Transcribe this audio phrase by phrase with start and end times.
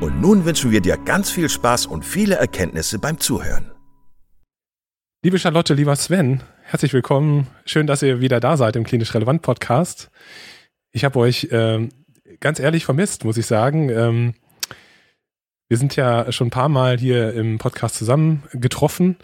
[0.00, 3.70] und nun wünschen wir dir ganz viel Spaß und viele Erkenntnisse beim Zuhören.
[5.22, 7.48] Liebe Charlotte, lieber Sven, herzlich willkommen.
[7.66, 10.10] Schön, dass ihr wieder da seid im Klinisch Relevant Podcast.
[10.92, 11.90] Ich habe euch ähm,
[12.40, 13.90] ganz ehrlich vermisst, muss ich sagen.
[13.90, 14.34] Ähm,
[15.68, 19.16] wir sind ja schon ein paar Mal hier im Podcast zusammen getroffen.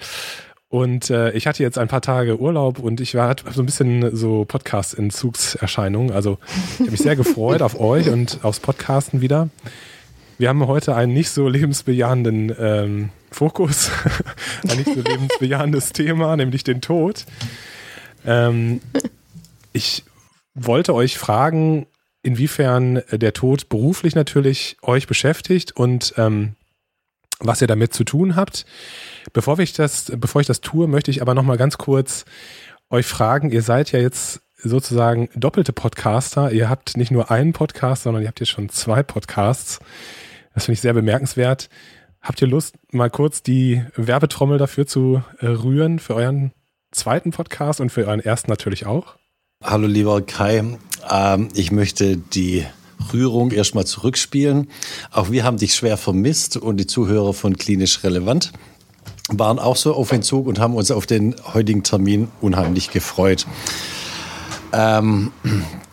[0.69, 4.15] Und äh, ich hatte jetzt ein paar Tage Urlaub und ich war so ein bisschen
[4.15, 6.13] so Podcast-Entzugserscheinungen.
[6.13, 6.39] Also
[6.75, 9.49] ich habe mich sehr gefreut auf euch und aufs Podcasten wieder.
[10.39, 13.91] Wir haben heute einen nicht so lebensbejahenden ähm, Fokus,
[14.69, 17.25] ein nicht so lebensbejahendes Thema, nämlich den Tod.
[18.27, 18.83] Ähm,
[19.73, 20.05] ich
[20.55, 21.87] wollte euch fragen,
[22.23, 26.55] inwiefern der Tod beruflich natürlich euch beschäftigt und ähm,
[27.39, 28.67] was ihr damit zu tun habt.
[29.33, 32.27] Bevor ich das, bevor ich das tue, möchte ich aber noch mal ganz kurz
[32.91, 33.51] euch fragen.
[33.51, 36.53] Ihr seid ja jetzt sozusagen doppelte Podcaster.
[36.53, 39.81] Ihr habt nicht nur einen Podcast, sondern ihr habt jetzt schon zwei Podcasts.
[40.57, 41.69] Das finde ich sehr bemerkenswert.
[42.23, 46.51] Habt ihr Lust, mal kurz die Werbetrommel dafür zu äh, rühren, für euren
[46.93, 49.17] zweiten Podcast und für euren ersten natürlich auch?
[49.63, 50.79] Hallo lieber Kai,
[51.11, 52.65] ähm, ich möchte die
[53.13, 54.71] Rührung erstmal zurückspielen.
[55.13, 58.53] Auch wir haben dich schwer vermisst und die Zuhörer von Klinisch Relevant
[59.29, 63.47] waren auch so auf Entzug und haben uns auf den heutigen Termin unheimlich gefreut
[64.73, 65.33] ähm,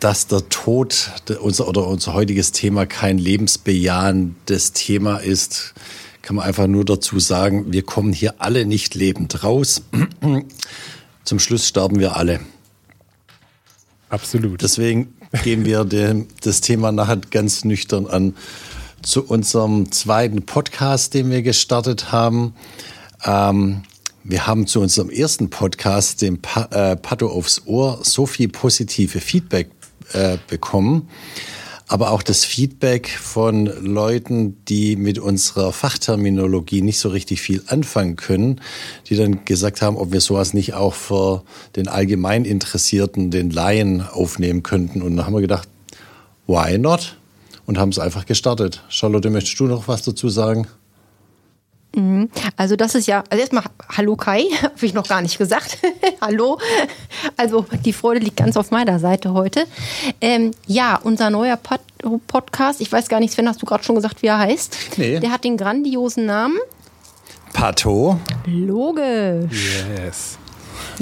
[0.00, 5.74] dass der Tod unser, oder unser heutiges Thema kein lebensbejahendes Thema ist,
[6.22, 9.82] kann man einfach nur dazu sagen, wir kommen hier alle nicht lebend raus.
[11.24, 12.40] Zum Schluss sterben wir alle.
[14.08, 14.62] Absolut.
[14.62, 18.34] Deswegen gehen wir dem, das Thema nachher ganz nüchtern an.
[19.02, 22.54] Zu unserem zweiten Podcast, den wir gestartet haben.
[23.24, 23.82] Ähm,
[24.24, 29.20] wir haben zu unserem ersten Podcast, dem pa äh, Pato aufs Ohr, so viel positive
[29.20, 29.70] Feedback
[30.14, 31.08] äh, bekommen.
[31.86, 38.16] Aber auch das Feedback von Leuten, die mit unserer Fachterminologie nicht so richtig viel anfangen
[38.16, 38.62] können,
[39.10, 41.42] die dann gesagt haben, ob wir sowas nicht auch für
[41.76, 45.02] den allgemein Interessierten, den Laien aufnehmen könnten.
[45.02, 45.68] Und dann haben wir gedacht,
[46.46, 47.18] why not?
[47.66, 48.82] Und haben es einfach gestartet.
[48.88, 50.66] Charlotte, möchtest du noch was dazu sagen?
[51.94, 52.30] Mhm.
[52.56, 53.64] Also das ist ja, also erstmal
[53.96, 55.78] Hallo Kai, habe ich noch gar nicht gesagt.
[56.20, 56.58] Hallo.
[57.36, 59.66] Also die Freude liegt ganz auf meiner Seite heute.
[60.20, 61.80] Ähm, ja, unser neuer Pod
[62.26, 64.76] Podcast, ich weiß gar nicht, Sven, hast du gerade schon gesagt, wie er heißt?
[64.98, 65.20] Nee.
[65.20, 66.58] Der hat den grandiosen Namen.
[67.54, 68.20] Pato.
[68.44, 69.78] Logisch.
[69.96, 70.36] Yes.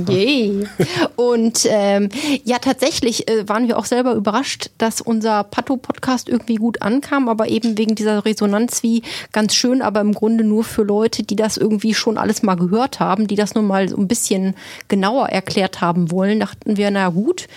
[0.08, 0.66] Yay.
[1.16, 2.08] Und ähm,
[2.44, 7.48] ja, tatsächlich äh, waren wir auch selber überrascht, dass unser Pato-Podcast irgendwie gut ankam, aber
[7.48, 9.02] eben wegen dieser Resonanz wie
[9.32, 13.00] ganz schön, aber im Grunde nur für Leute, die das irgendwie schon alles mal gehört
[13.00, 14.54] haben, die das nur mal so ein bisschen
[14.88, 17.48] genauer erklärt haben wollen, dachten wir, na gut,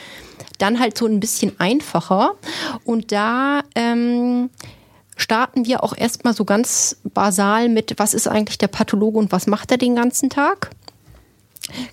[0.58, 2.32] dann halt so ein bisschen einfacher.
[2.84, 4.50] Und da ähm,
[5.16, 9.48] starten wir auch erstmal so ganz basal mit, was ist eigentlich der Pathologe und was
[9.48, 10.72] macht er den ganzen Tag?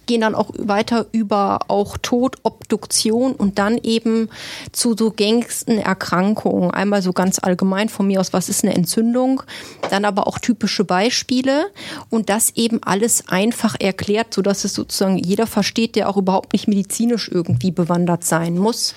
[0.06, 4.28] Gehen dann auch weiter über auch Tod, Obduktion und dann eben
[4.72, 6.70] zu so gängigsten Erkrankungen.
[6.70, 9.42] Einmal so ganz allgemein von mir aus, was ist eine Entzündung,
[9.90, 11.66] dann aber auch typische Beispiele
[12.10, 16.52] und das eben alles einfach erklärt, so dass es sozusagen jeder versteht, der auch überhaupt
[16.52, 18.94] nicht medizinisch irgendwie bewandert sein muss.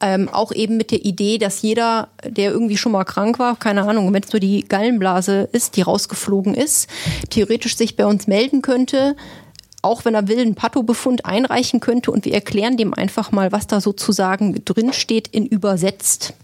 [0.00, 3.82] Ähm, auch eben mit der Idee, dass jeder, der irgendwie schon mal krank war, keine
[3.82, 6.88] Ahnung, wenn es nur die Gallenblase ist, die rausgeflogen ist,
[7.30, 9.16] theoretisch sich bei uns melden könnte,
[9.82, 13.66] auch wenn er will, einen Patto-Befund einreichen könnte und wir erklären dem einfach mal, was
[13.66, 16.34] da sozusagen drin steht in übersetzt,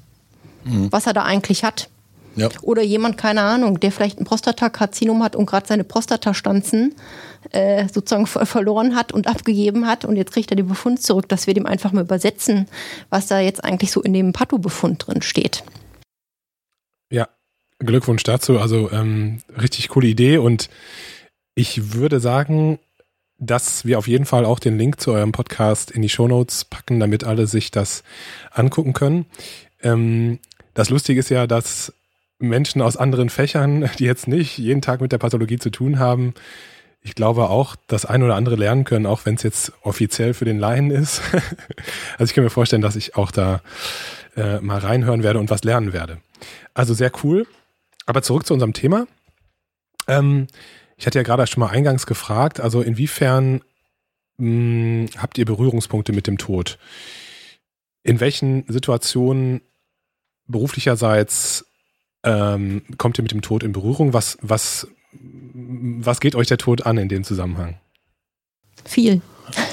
[0.65, 0.91] mhm.
[0.91, 1.89] was er da eigentlich hat.
[2.35, 2.49] Ja.
[2.63, 6.95] Oder jemand, keine Ahnung, der vielleicht ein Prostatakarzinom hat und gerade seine Prostatastanzen
[7.51, 11.47] äh, sozusagen verloren hat und abgegeben hat und jetzt kriegt er den Befund zurück, dass
[11.47, 12.69] wir dem einfach mal übersetzen,
[13.11, 15.65] was da jetzt eigentlich so in dem Patto-Befund drin steht.
[17.11, 17.29] Ja,
[17.81, 18.59] Glückwunsch dazu.
[18.59, 20.69] Also ähm, richtig coole Idee und
[21.57, 22.79] ich würde sagen,
[23.39, 27.01] dass wir auf jeden Fall auch den Link zu eurem Podcast in die Shownotes packen,
[27.01, 28.03] damit alle sich das
[28.51, 29.27] angucken können.
[29.83, 30.41] Ähm,
[30.75, 31.93] das Lustige ist ja, dass
[32.39, 36.35] Menschen aus anderen Fächern, die jetzt nicht jeden Tag mit der Pathologie zu tun haben,
[37.01, 40.45] ich glaube auch das ein oder andere lernen können, auch wenn es jetzt offiziell für
[40.45, 41.23] den Laien ist.
[42.19, 43.63] also ich kann mir vorstellen, dass ich auch da
[44.37, 46.19] äh, mal reinhören werde und was lernen werde.
[46.75, 47.47] Also sehr cool.
[48.05, 49.07] Aber zurück zu unserem Thema.
[50.09, 50.49] Ähm,
[50.99, 53.63] ich hatte ja gerade schon mal eingangs gefragt, also inwiefern
[54.37, 56.79] mh, hm, habt ihr Berührungspunkte mit dem Tod?
[58.03, 59.63] In welchen Situationen
[60.47, 61.67] beruflicherseits
[62.25, 64.13] ähm, kommt ihr mit dem Tod in Berührung?
[64.13, 67.79] Was, was, was geht euch der Tod an in dem Zusammenhang?
[68.85, 69.21] Viel.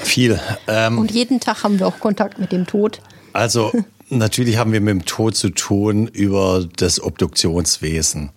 [0.02, 0.40] Viel.
[0.68, 3.00] Ähm, Und jeden Tag haben wir auch Kontakt mit dem Tod.
[3.32, 3.72] Also
[4.08, 8.30] natürlich haben wir mit dem Tod zu tun über das Obduktionswesen.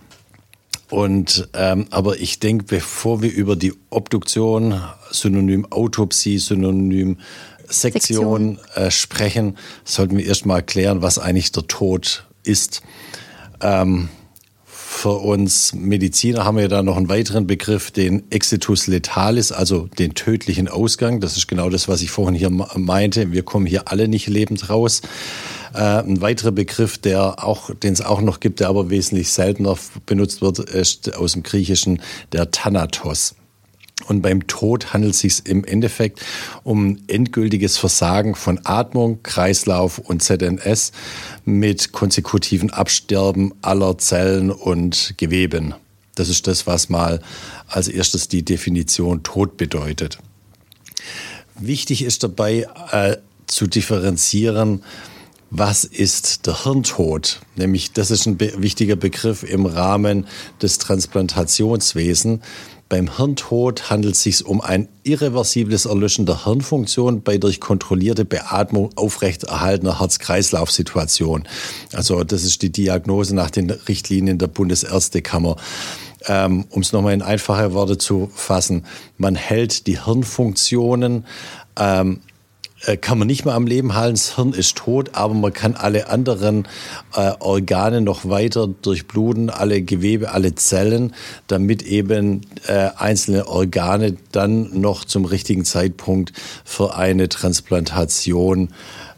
[0.90, 4.82] Und ähm, aber ich denke, bevor wir über die Obduktion,
[5.12, 7.18] Synonym Autopsie, Synonym
[7.68, 8.60] Sektion, Sektion.
[8.76, 12.82] Äh, sprechen, sollten wir erstmal erklären, was eigentlich der Tod ist.
[13.62, 14.10] Ähm,
[15.00, 20.14] für uns Mediziner haben wir da noch einen weiteren Begriff, den Exitus letalis, also den
[20.14, 21.22] tödlichen Ausgang.
[21.22, 23.32] Das ist genau das, was ich vorhin hier meinte.
[23.32, 25.02] Wir kommen hier alle nicht lebend raus.
[25.74, 29.78] Äh, ein weiterer Begriff, der auch, den es auch noch gibt, der aber wesentlich seltener
[30.06, 32.02] benutzt wird, ist aus dem Griechischen
[32.34, 33.36] der Thanatos.
[34.10, 36.26] Und beim Tod handelt es sich im Endeffekt
[36.64, 40.94] um endgültiges Versagen von Atmung, Kreislauf und ZNS
[41.46, 45.76] mit konsekutiven Absterben aller Zellen und Geweben.
[46.16, 47.22] Das ist das, was mal
[47.68, 50.18] als erstes die Definition Tod bedeutet.
[51.60, 54.82] Wichtig ist dabei äh, zu differenzieren,
[55.52, 57.42] was ist der Hirntod?
[57.56, 60.28] Nämlich, das ist ein wichtiger Begriff im Rahmen
[60.62, 62.42] des Transplantationswesens.
[62.90, 68.90] Beim Hirntod handelt es sich um ein irreversibles Erlöschen der Hirnfunktion bei durch kontrollierte Beatmung
[68.96, 71.48] aufrechterhaltener Herz-Kreislauf-Situation.
[71.94, 75.56] Also das ist die Diagnose nach den Richtlinien der Bundesärztekammer.
[76.26, 78.86] Ähm, um es nochmal in einfache Worte zu fassen,
[79.18, 81.26] man hält die Hirnfunktionen
[81.78, 82.22] ähm,
[82.86, 85.76] äh, kann man nicht mehr am Leben halten, das Hirn ist tot, aber man kann
[85.76, 86.68] alle anderen
[87.16, 91.14] äh, Organe noch weiter durchbluten, alle Gewebe, alle Zellen,
[91.48, 96.34] damit eben äh, einzelne Organe dann noch zum richtigen Zeitpunkt
[96.64, 98.70] für eine Transplantation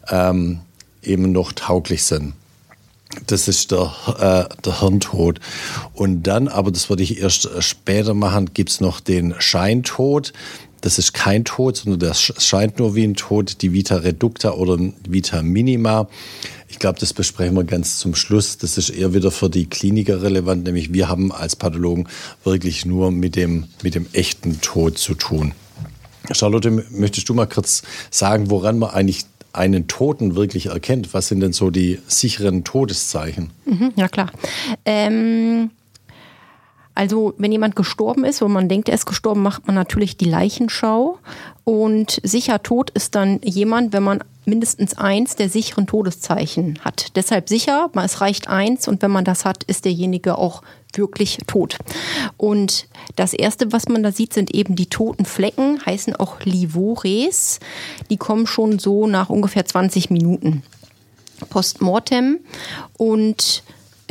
[0.08, 0.60] ähm,
[1.02, 2.34] eben noch tauglich sind.
[3.26, 5.38] Das ist der, äh, der Hirntod.
[5.92, 10.32] Und dann, aber das würde ich erst später machen, gibt's noch den Scheintod.
[10.82, 14.78] Das ist kein Tod, sondern das scheint nur wie ein Tod, die Vita Reducta oder
[15.08, 16.08] Vita Minima.
[16.68, 18.58] Ich glaube, das besprechen wir ganz zum Schluss.
[18.58, 22.08] Das ist eher wieder für die Kliniker relevant, nämlich wir haben als Pathologen
[22.42, 25.52] wirklich nur mit dem, mit dem echten Tod zu tun.
[26.32, 31.14] Charlotte, möchtest du mal kurz sagen, woran man eigentlich einen Toten wirklich erkennt?
[31.14, 33.50] Was sind denn so die sicheren Todeszeichen?
[33.66, 34.32] Mhm, ja, klar.
[34.84, 35.70] Ähm
[36.94, 40.26] also wenn jemand gestorben ist und man denkt, er ist gestorben, macht man natürlich die
[40.26, 41.18] Leichenschau.
[41.64, 47.16] Und sicher tot ist dann jemand, wenn man mindestens eins der sicheren Todeszeichen hat.
[47.16, 50.62] Deshalb sicher, es reicht eins und wenn man das hat, ist derjenige auch
[50.94, 51.78] wirklich tot.
[52.36, 57.60] Und das erste, was man da sieht, sind eben die toten Flecken, heißen auch Livores.
[58.10, 60.62] Die kommen schon so nach ungefähr 20 Minuten
[61.48, 62.40] postmortem
[62.98, 63.62] und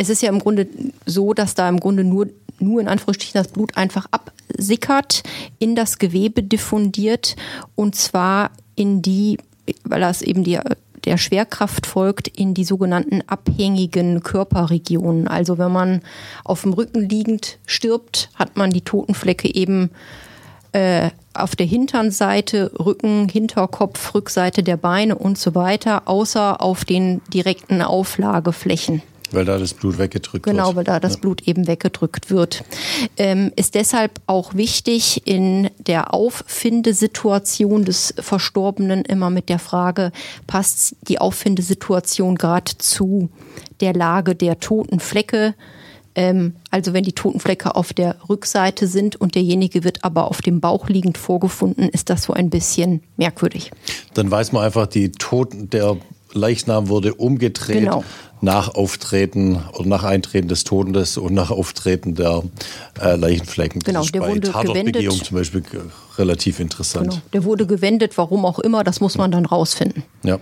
[0.02, 0.68] es ist ja im Grunde
[1.06, 2.28] so, dass da im Grunde nur
[2.62, 5.24] nur in Anführungsstrichen das Blut einfach absickert,
[5.60, 7.36] in das Gewebe diffundiert
[7.76, 9.38] und zwar in die,
[9.84, 10.60] weil das eben die,
[11.06, 15.28] der Schwerkraft folgt, in die sogenannten abhängigen Körperregionen.
[15.28, 16.02] Also wenn man
[16.44, 19.92] auf dem Rücken liegend stirbt, hat man die Totenflecke eben
[20.74, 26.86] äh, auf der hinteren Seite, Rücken, Hinterkopf, Rückseite der Beine und so weiter, außer auf
[26.86, 29.02] den direkten Auflageflächen.
[29.32, 30.66] Weil da das Blut weggedrückt genau, wird.
[30.68, 31.20] Genau, weil da das ja.
[31.20, 32.64] Blut eben weggedrückt wird.
[33.18, 40.12] Ähm, ist deshalb auch wichtig, in der Auffindesituation des Verstorbenen immer mit der Frage,
[40.48, 43.30] passt die Auffindesituation gerade zu
[43.80, 45.56] der Lage der toten Flecke?
[46.16, 50.60] Ähm, also wenn die Totenflecke auf der Rückseite sind und derjenige wird aber auf dem
[50.60, 53.72] Bauch liegend vorgefunden, ist das so ein bisschen merkwürdig.
[54.14, 55.98] Dann weiß man einfach, die Toten, der
[56.34, 58.04] Leichnam wurde umgedreht Genau.
[58.42, 62.44] nach Auftreten oder nach Eintreten des Todes und nach Auftreten der
[63.02, 63.82] äh, Leichenflecken.
[63.82, 65.26] Genau, der wurde gewendet.
[65.26, 65.64] zum Beispiel
[66.18, 67.10] relativ interessant.
[67.12, 67.22] Genau.
[67.34, 70.04] Der wurde gewendet, warum auch immer, das muss man dann rausfinden.
[70.24, 70.40] Ja.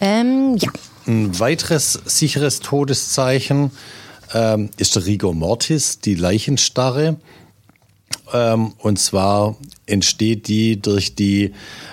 [0.00, 0.70] Ähm, ja,
[1.06, 3.70] Ein weiteres sicheres Todeszeichen
[4.34, 7.16] ähm, ist der Rigor Mortis, die Leichenstarre.
[8.32, 11.52] Ähm, und zwar entsteht die durch die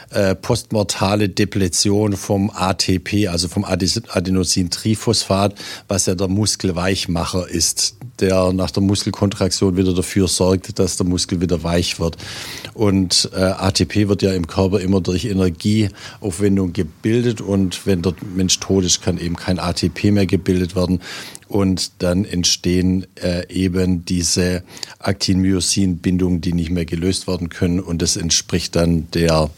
[0.10, 5.56] äh, postmortale Depletion vom ATP, also vom Adenosintriphosphat,
[5.88, 11.42] was ja der Muskelweichmacher ist, der nach der Muskelkontraktion wieder dafür sorgt, dass der Muskel
[11.42, 12.18] wieder weich wird.
[12.74, 18.60] Und äh, ATP wird ja im Körper immer durch Energieaufwendung gebildet und wenn der Mensch
[18.60, 21.00] tot ist, kann eben kein ATP mehr gebildet werden
[21.54, 24.64] und dann entstehen äh, eben diese
[24.98, 29.52] Actin-Myosin-Bindungen, die nicht mehr gelöst werden können und das entspricht dann der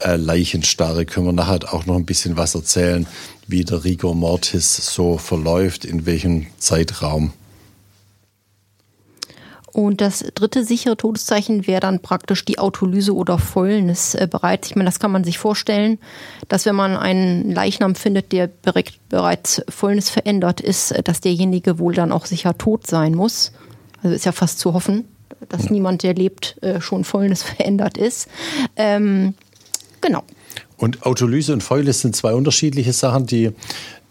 [0.00, 1.06] äh, Leichenstarre.
[1.06, 3.06] Können wir nachher auch noch ein bisschen was erzählen,
[3.46, 7.32] wie der Rigor Mortis so verläuft, in welchem Zeitraum.
[9.76, 14.70] Und das dritte sichere Todeszeichen wäre dann praktisch die Autolyse oder Fäulnis äh, bereits.
[14.70, 15.98] Ich meine, das kann man sich vorstellen,
[16.48, 21.78] dass wenn man einen Leichnam findet, der bereit- bereits Fäulnis verändert ist, äh, dass derjenige
[21.78, 23.52] wohl dann auch sicher tot sein muss.
[24.02, 25.04] Also ist ja fast zu hoffen,
[25.50, 28.28] dass niemand, der lebt, äh, schon Fäulnis verändert ist.
[28.76, 29.34] Ähm,
[30.00, 30.22] genau.
[30.78, 33.26] Und Autolyse und Fäulnis sind zwei unterschiedliche Sachen.
[33.26, 33.52] Die,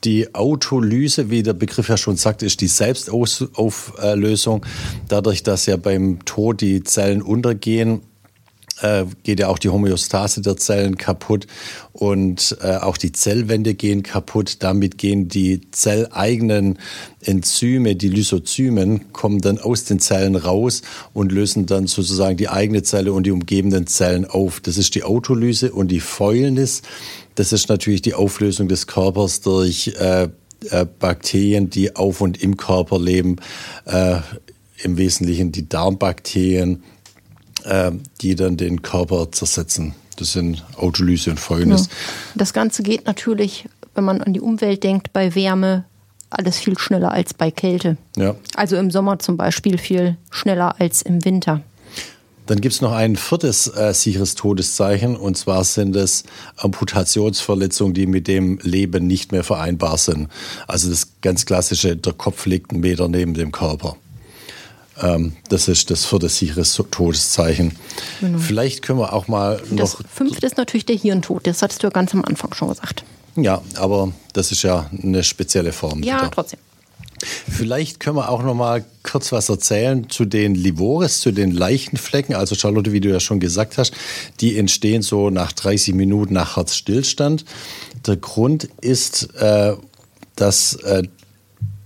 [0.06, 4.66] die Autolyse, wie der Begriff ja schon sagt, ist die Selbstauflösung.
[5.08, 8.02] Dadurch, dass ja beim Tod die Zellen untergehen,
[8.82, 11.48] äh, geht ja auch die Homöostase der Zellen kaputt
[11.94, 14.58] und äh, auch die Zellwände gehen kaputt.
[14.60, 16.78] Damit gehen die zelleigenen
[17.22, 20.82] Enzyme, die Lysozymen, kommen dann aus den Zellen raus
[21.14, 24.60] und lösen dann sozusagen die eigene Zelle und die umgebenden Zellen auf.
[24.60, 26.82] Das ist die Autolyse und die Fäulnis.
[27.36, 30.30] Das ist natürlich die Auflösung des Körpers durch äh,
[30.70, 33.38] äh, Bakterien, die auf und im Körper leben.
[33.86, 34.20] Äh,
[34.84, 36.84] Im Wesentlichen die Darmbakterien
[37.66, 39.96] äh, die dann den Körper zersetzen.
[40.18, 41.90] Das sind Autolyse und Fäulnis.
[42.36, 45.86] Das Ganze geht natürlich, wenn man an die Umwelt denkt, bei Wärme
[46.30, 47.98] alles viel schneller als bei Kälte.
[48.16, 48.36] Ja.
[48.56, 51.62] Also im Sommer zum Beispiel viel schneller als im Winter.
[52.46, 56.24] Dann gibt es noch ein viertes äh, sicheres Todeszeichen und zwar sind es
[56.58, 60.30] Amputationsverletzungen, die mit dem Leben nicht mehr vereinbar sind.
[60.68, 63.98] Also das ganz klassische, der Kopf liegt einen Meter neben dem Körper.
[65.02, 67.74] Ähm, das ist das vierte sichere Todeszeichen.
[68.38, 71.48] Vielleicht können wir auch mal Das noch fünfte ist natürlich der Hirntod.
[71.48, 73.04] Das hattest du ja ganz am Anfang schon gesagt.
[73.36, 76.02] Ja, aber das ist ja eine spezielle Form.
[76.04, 76.32] Ja, wieder.
[76.32, 76.60] trotzdem.
[77.24, 82.36] Vielleicht können wir auch noch mal kurz was erzählen zu den Livores, zu den Leichenflecken.
[82.36, 83.94] Also Charlotte, wie du ja schon gesagt hast,
[84.42, 87.46] die entstehen so nach 30 Minuten nach Herzstillstand.
[88.06, 89.76] Der Grund ist, äh,
[90.36, 91.04] dass äh,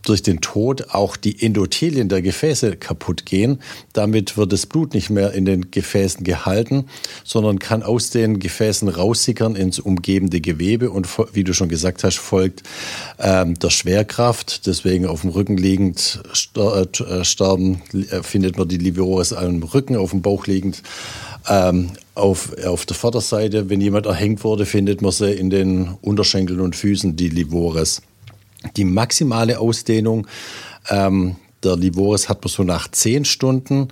[0.10, 3.60] durch den Tod auch die Endothelien der Gefäße kaputt gehen.
[3.94, 6.86] Damit wird das Blut nicht mehr in den Gefäßen gehalten,
[7.24, 10.90] sondern kann aus den Gefäßen raussickern ins umgebende Gewebe.
[10.90, 12.64] Und wie du schon gesagt hast, folgt
[13.20, 14.66] ähm, der Schwerkraft.
[14.66, 19.96] Deswegen auf dem Rücken liegend ster äh, sterben, äh, findet man die Livores am Rücken,
[19.96, 20.82] auf dem Bauch liegend.
[21.48, 26.60] Ähm, auf, auf der Vorderseite, wenn jemand erhängt wurde, findet man sie in den Unterschenkeln
[26.60, 28.02] und Füßen, die Livores.
[28.76, 30.28] Die maximale Ausdehnung
[30.90, 33.90] ähm, der Livores hat man so nach zehn Stunden.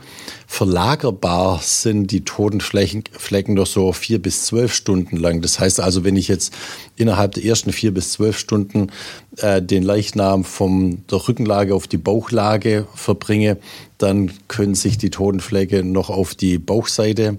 [0.48, 5.42] Verlagerbar sind die toten Flecken noch so vier bis zwölf Stunden lang.
[5.42, 6.54] Das heißt also, wenn ich jetzt
[6.96, 8.90] innerhalb der ersten vier bis zwölf Stunden
[9.38, 13.58] äh, den Leichnam von der Rückenlage auf die Bauchlage verbringe,
[13.98, 17.38] dann können sich die Totenflecke noch auf die Bauchseite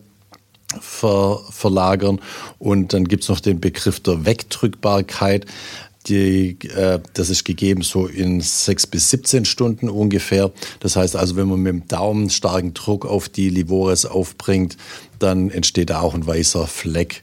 [0.78, 2.20] ver, verlagern.
[2.58, 5.46] Und dann gibt's noch den Begriff der Wegdrückbarkeit.
[6.08, 10.50] Die, äh, das ist gegeben so in sechs bis 17 Stunden ungefähr.
[10.80, 14.76] Das heißt also, wenn man mit dem Daumen starken Druck auf die Livores aufbringt,
[15.18, 17.22] dann entsteht da auch ein weißer Fleck.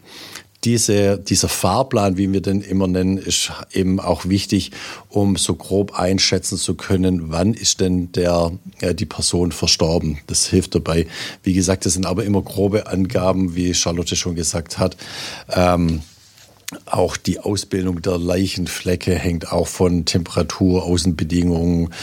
[0.63, 4.71] Diese, dieser Fahrplan, wie wir den immer nennen, ist eben auch wichtig,
[5.09, 10.17] um so grob einschätzen zu können, wann ist denn der, äh, die Person verstorben.
[10.25, 11.05] Das hilft dabei.
[11.43, 14.97] Wie gesagt, das sind aber immer grobe Angaben, wie Charlotte schon gesagt hat.
[15.49, 16.01] Ähm,
[16.85, 21.93] auch die Ausbildung der Leichenflecke hängt auch von Temperatur, Außenbedingungen,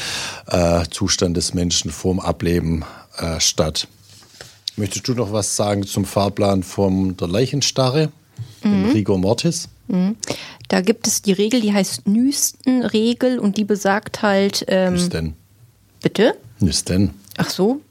[0.47, 2.85] äh, Zustand des Menschen vorm Ableben
[3.19, 3.89] äh, statt.
[4.77, 8.11] Möchtest du noch was sagen zum Fahrplan von der Leichenstarre,
[8.65, 9.69] dem Rigor Mortis?
[10.69, 15.35] Da gibt es die Regel, die heißt Nüsten-Regel und die besagt halt, ähm, Nüsten.
[16.01, 16.37] Bitte?
[16.89, 17.11] Denn?
[17.37, 17.83] Ach so.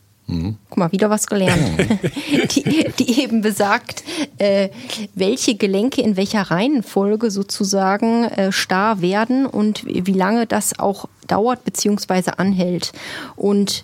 [0.69, 1.61] Guck mal, wieder was gelernt.
[2.55, 4.03] die, die eben besagt,
[4.37, 4.69] äh,
[5.13, 11.63] welche Gelenke in welcher Reihenfolge sozusagen äh, starr werden und wie lange das auch dauert
[11.65, 12.31] bzw.
[12.37, 12.93] anhält.
[13.35, 13.83] Und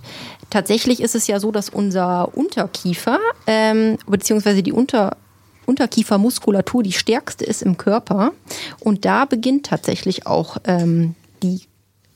[0.50, 4.62] tatsächlich ist es ja so, dass unser Unterkiefer ähm, bzw.
[4.62, 5.18] die Unter
[5.66, 8.32] Unterkiefermuskulatur die stärkste ist im Körper.
[8.80, 11.14] Und da beginnt tatsächlich auch ähm,
[11.44, 11.67] die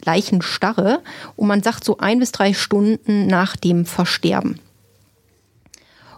[0.06, 1.02] Leichenstarre
[1.36, 4.60] und man sagt so ein bis drei Stunden nach dem Versterben.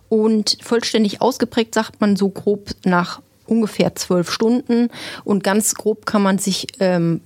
[0.10, 4.90] Und vollständig ausgeprägt sagt man so grob nach ungefähr zwölf Stunden
[5.24, 7.22] und ganz grob kann man sich ähm,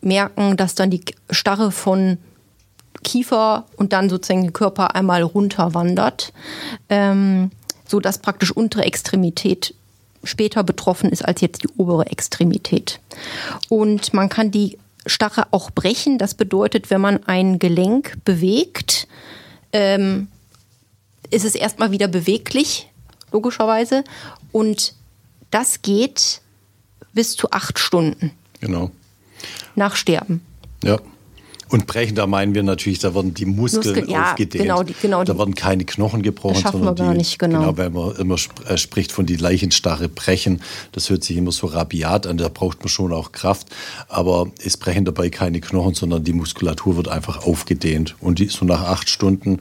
[0.00, 2.18] merken, dass dann die Starre von
[3.02, 6.32] Kiefer und dann sozusagen der Körper einmal runterwandert,
[6.88, 7.50] ähm,
[7.86, 9.74] so dass praktisch untere Extremität
[10.24, 13.00] später betroffen ist als jetzt die obere Extremität.
[13.68, 16.18] Und man kann die Starre auch brechen.
[16.18, 19.08] Das bedeutet, wenn man ein Gelenk bewegt,
[19.72, 20.28] ähm,
[21.30, 22.88] ist es erstmal wieder beweglich,
[23.32, 24.04] logischerweise.
[24.52, 24.94] Und
[25.50, 26.40] das geht
[27.12, 28.30] bis zu acht Stunden
[28.60, 28.90] Genau.
[29.74, 30.44] nach Sterben.
[30.84, 30.98] Ja.
[31.72, 34.62] Und brechen, da meinen wir natürlich, da werden die Muskeln Muskel- ja, aufgedehnt.
[34.64, 37.76] genau, die- genau, da werden keine Knochen gebrochen, Das sondern wir gar die, nicht, genau.
[37.76, 38.36] wenn man immer
[38.68, 40.60] äh, spricht von die Leichenstarre brechen,
[40.92, 43.66] das hört sich immer so rabiat an, da braucht man schon auch Kraft,
[44.08, 48.14] aber es brechen dabei keine Knochen, sondern die Muskulatur wird einfach aufgedehnt.
[48.20, 49.60] Und die, so nach acht Stunden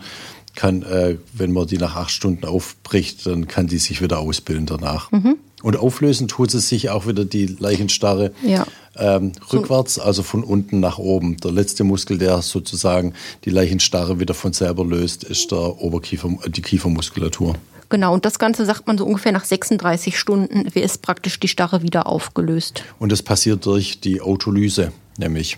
[0.53, 4.65] kann, äh, wenn man die nach acht Stunden aufbricht, dann kann die sich wieder ausbilden
[4.65, 5.09] danach.
[5.11, 5.37] Mhm.
[5.63, 8.65] Und auflösen tut es sich auch wieder die Leichenstarre Ja.
[8.95, 11.37] ähm, rückwärts, also von unten nach oben.
[11.37, 13.13] Der letzte Muskel, der sozusagen
[13.45, 17.55] die Leichenstarre wieder von selber löst, ist der Oberkiefer, die Kiefermuskulatur.
[17.89, 21.81] Genau, und das Ganze sagt man so ungefähr nach 36 Stunden ist praktisch die Starre
[21.81, 22.83] wieder aufgelöst.
[22.99, 25.57] Und das passiert durch die Autolyse, nämlich,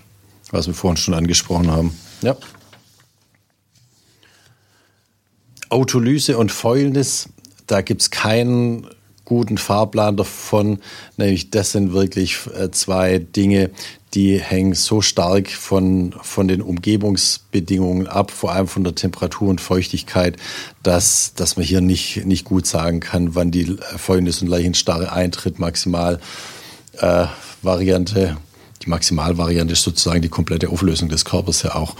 [0.49, 1.95] was wir vorhin schon angesprochen haben.
[2.23, 2.35] Ja.
[5.69, 7.29] Autolyse und Fäulnis,
[7.67, 8.87] da gibt es keinen
[9.25, 10.79] guten Fahrplan davon.
[11.17, 13.71] Nämlich das sind wirklich äh, zwei Dinge,
[14.13, 19.59] die hängen so stark von, von den Umgebungsbedingungen ab, vor allem von der Temperatur und
[19.59, 20.37] Feuchtigkeit,
[20.83, 25.57] dass, dass man hier nicht, nicht gut sagen kann, wann die Fäulnis und Leichenstarre eintritt.
[25.57, 26.19] Maximal
[26.99, 27.25] äh,
[27.63, 28.37] Variante,
[28.83, 31.95] die Maximalvariante ist sozusagen die komplette Auflösung des Körpers ja auch.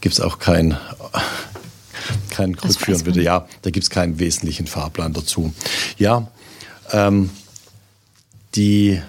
[0.00, 0.76] Gibt es auch kein,
[2.30, 3.22] kein Das Rückführen wieder.
[3.22, 5.52] Ja, da gibt es keinen wesentlichen Fahrplan dazu.
[5.98, 6.28] Ja,
[6.92, 7.30] ähm,
[8.54, 9.00] die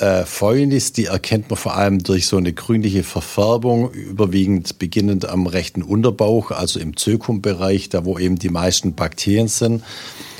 [0.00, 5.46] äh, Fäulnis, die erkennt man vor allem durch so eine grünliche Verfärbung, überwiegend beginnend am
[5.46, 9.84] rechten Unterbauch, also im Zökumbereich, da wo eben die meisten Bakterien sind.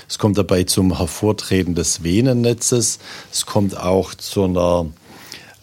[0.09, 2.99] Es kommt dabei zum Hervortreten des Venennetzes.
[3.33, 4.87] Es kommt auch zu einer,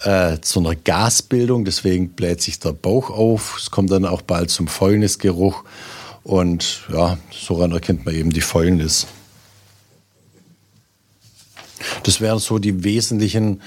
[0.04, 3.58] äh, zu einer Gasbildung, deswegen bläht sich der Bauch auf.
[3.58, 5.64] Es kommt dann auch bald zum Fäulnisgeruch.
[6.24, 9.08] Und ja, soran erkennt man eben die Fäulnis.
[12.04, 13.62] Das wären so die wesentlichen,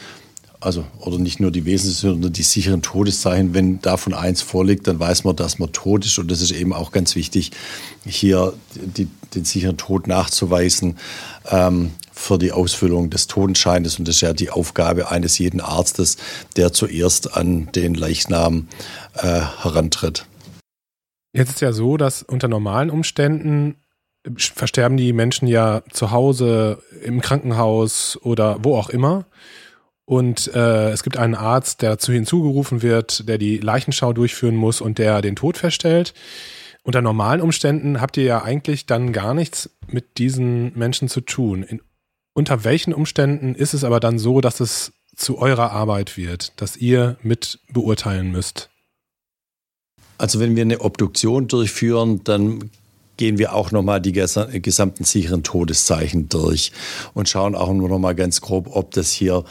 [0.61, 3.55] also oder nicht nur die wesentlichen, sondern die sicheren Todeszeichen.
[3.55, 6.19] Wenn davon eins vorliegt, dann weiß man, dass man tot ist.
[6.19, 7.53] Und das ist eben auch ganz wichtig,
[8.07, 10.97] hier die, den sicheren Tod nachzuweisen
[11.51, 13.99] ähm, für die Ausfüllung des Totenscheines.
[13.99, 16.17] Und das ist ja die Aufgabe eines jeden Arztes,
[16.57, 18.69] der zuerst an den Leichnam
[19.15, 20.27] äh, herantritt.
[21.35, 23.75] Jetzt ist ja so, dass unter normalen Umständen
[24.37, 29.27] versterben die Menschen ja zu Hause, im Krankenhaus oder wo auch immer.
[30.07, 34.81] Und äh, es gibt einen Arzt, der dazu hinzugerufen wird, der die Leichenschau durchführen muss
[34.81, 36.15] und der den Tod feststellt.
[36.83, 41.63] Unter normalen Umständen habt ihr ja eigentlich dann gar nichts mit diesen Menschen zu tun.
[41.63, 41.81] In,
[42.35, 46.77] unter welchen Umständen ist es aber dann so, dass es zu eurer Arbeit wird, dass
[46.77, 48.69] ihr mit beurteilen müsst?
[50.19, 52.71] Also wenn wir eine Obduktion durchführen, dann
[53.17, 56.73] gehen wir auch nochmal die gesa- gesamten sicheren Todeszeichen durch
[57.15, 59.45] und schauen auch nur nochmal ganz grob, ob das hier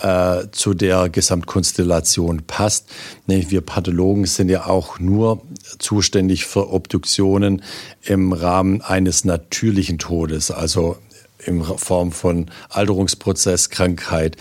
[0.00, 2.88] äh, zu der Gesamtkonstellation passt.
[3.26, 5.42] Nämlich wir Pathologen sind ja auch nur
[5.78, 7.62] zuständig für Obduktionen
[8.02, 10.96] im Rahmen eines natürlichen Todes, also
[11.44, 14.36] in Form von Alterungsprozess, Krankheit.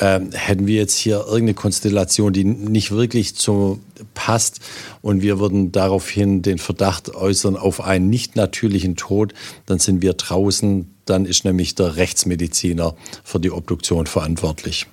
[0.00, 3.80] Ähm, hätten wir jetzt hier irgendeine Konstellation, die nicht wirklich zu
[4.14, 4.60] passt
[5.02, 9.34] und wir würden daraufhin den Verdacht äußern auf einen nicht natürlichen Tod,
[9.66, 14.86] dann sind wir draußen, dann ist nämlich der Rechtsmediziner für die Obduktion verantwortlich.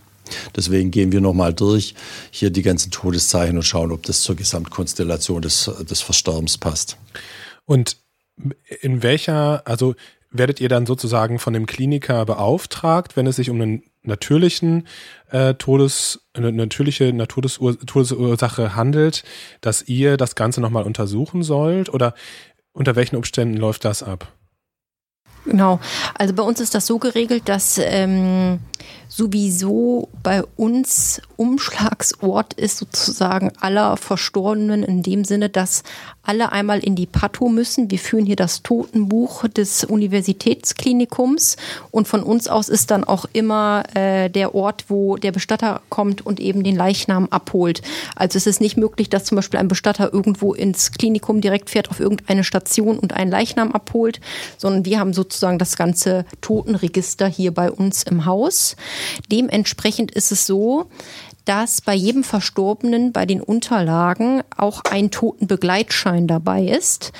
[0.55, 1.95] Deswegen gehen wir nochmal durch
[2.29, 6.97] hier die ganzen Todeszeichen und schauen, ob das zur Gesamtkonstellation des, des Versterbens passt.
[7.65, 7.97] Und
[8.81, 9.95] in welcher, also
[10.31, 14.87] werdet ihr dann sozusagen von dem Kliniker beauftragt, wenn es sich um einen natürlichen
[15.29, 19.23] äh, Todes, eine natürliche Naturtodesur Todesursache handelt,
[19.59, 21.93] dass ihr das Ganze nochmal untersuchen sollt?
[21.93, 22.15] Oder
[22.73, 24.31] unter welchen Umständen läuft das ab?
[25.45, 25.79] Genau.
[26.13, 28.59] Also bei uns ist das so geregelt, dass ähm,
[29.07, 35.83] sowieso bei uns Umschlagsort ist sozusagen aller Verstorbenen in dem Sinne, dass
[36.23, 37.89] alle einmal in die Patho müssen.
[37.89, 41.57] Wir führen hier das Totenbuch des Universitätsklinikums
[41.89, 46.25] und von uns aus ist dann auch immer äh, der Ort, wo der Bestatter kommt
[46.25, 47.81] und eben den Leichnam abholt.
[48.15, 51.89] Also es ist nicht möglich, dass zum Beispiel ein Bestatter irgendwo ins Klinikum direkt fährt
[51.89, 54.21] auf irgendeine Station und einen Leichnam abholt,
[54.57, 58.70] sondern wir haben sozusagen das ganze Totenregister hier bei uns im Haus.
[59.31, 60.87] Dementsprechend ist es so,
[61.45, 67.11] dass bei jedem Verstorbenen bei den Unterlagen auch ein Totenbegleitschein dabei ist.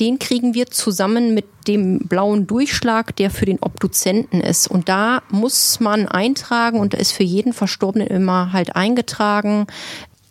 [0.00, 4.66] Den kriegen wir zusammen mit dem blauen Durchschlag, der für den Obduzenten ist.
[4.66, 9.66] Und da muss man eintragen und da ist für jeden Verstorbenen immer halt eingetragen,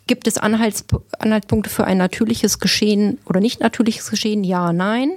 [0.06, 0.84] gibt es Anhalts
[1.18, 4.44] Anhaltspunkte für ein natürliches Geschehen oder nicht natürliches Geschehen?
[4.44, 5.14] Ja, nein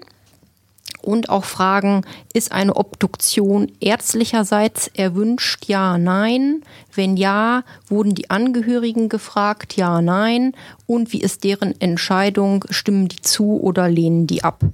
[1.07, 5.67] und auch fragen, ist eine Obduktion ärztlicherseits erwünscht?
[5.67, 6.63] Ja, nein.
[6.95, 9.77] Wenn ja, wurden die Angehörigen gefragt?
[9.77, 10.53] Ja, nein.
[10.87, 12.65] Und wie ist deren Entscheidung?
[12.71, 14.65] Stimmen die zu oder lehnen die ab?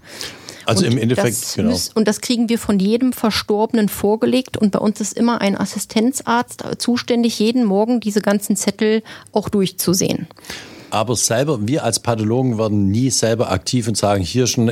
[0.64, 1.76] Also und im Endeffekt, genau.
[1.94, 4.56] Und das kriegen wir von jedem Verstorbenen vorgelegt.
[4.56, 10.28] Und bei uns ist immer ein Assistenzarzt zuständig, jeden Morgen diese ganzen Zettel auch durchzusehen.
[10.92, 14.66] Aber selber, wir als Pathologen werden nie selber aktiv und sagen, hier schon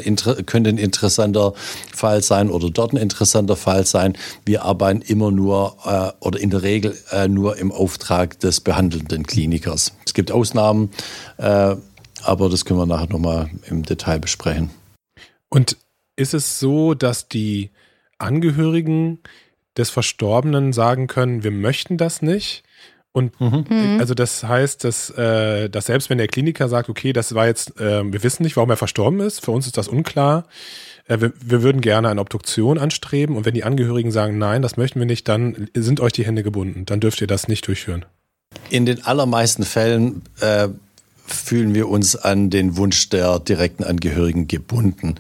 [0.45, 1.55] könnte ein interessanter
[1.95, 4.19] Fall sein oder dort ein interessanter Fall sein.
[4.45, 9.23] Wir arbeiten immer nur äh, oder in der Regel äh, nur im Auftrag des behandelnden
[9.27, 9.95] Klinikers.
[10.05, 10.91] Es gibt Ausnahmen,
[11.39, 11.77] äh,
[12.23, 14.69] aber das können wir nachher nochmal im Detail besprechen.
[15.49, 15.79] Und
[16.17, 17.71] ist es so, dass die
[18.19, 19.21] Angehörigen
[19.79, 22.63] des Verstorbenen sagen können, wir möchten das nicht?
[23.13, 23.99] Und mhm.
[23.99, 27.81] also das heißt, dass, äh, dass selbst wenn der Kliniker sagt, okay, das war jetzt,
[27.81, 30.47] äh, wir wissen nicht, warum er verstorben ist, für uns ist das unklar,
[31.09, 34.77] äh, wir, wir würden gerne eine Obduktion anstreben und wenn die Angehörigen sagen, nein, das
[34.77, 38.05] möchten wir nicht, dann sind euch die Hände gebunden, dann dürft ihr das nicht durchführen.
[38.69, 40.69] In den allermeisten Fällen äh,
[41.33, 45.17] fühlen wir uns an den Wunsch der direkten Angehörigen gebunden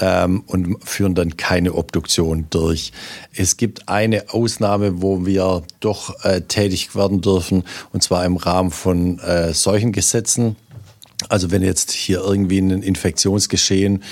[0.00, 2.92] ähm, und führen dann keine Obduktion durch.
[3.34, 8.70] Es gibt eine Ausnahme, wo wir doch äh, tätig werden dürfen, und zwar im Rahmen
[8.70, 10.56] von äh, solchen Gesetzen.
[11.28, 14.02] Also wenn jetzt hier irgendwie ein Infektionsgeschehen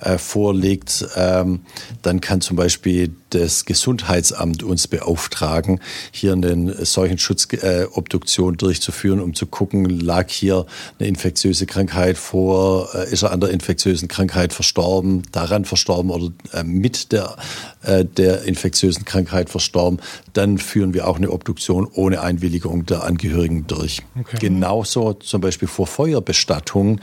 [0.00, 1.60] äh, vorliegt, ähm,
[2.02, 9.46] dann kann zum Beispiel das Gesundheitsamt uns beauftragen, hier eine Seuchenschutzobduktion äh, durchzuführen, um zu
[9.46, 10.66] gucken, lag hier
[10.98, 16.32] eine infektiöse Krankheit vor, äh, ist er an der infektiösen Krankheit verstorben, daran verstorben oder
[16.52, 17.36] äh, mit der,
[17.82, 20.00] äh, der infektiösen Krankheit verstorben.
[20.32, 24.02] Dann führen wir auch eine Obduktion ohne Einwilligung der Angehörigen durch.
[24.18, 24.36] Okay.
[24.40, 27.00] Genauso zum Beispiel vor Feuerbestattung.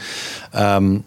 [0.54, 1.04] Ähm,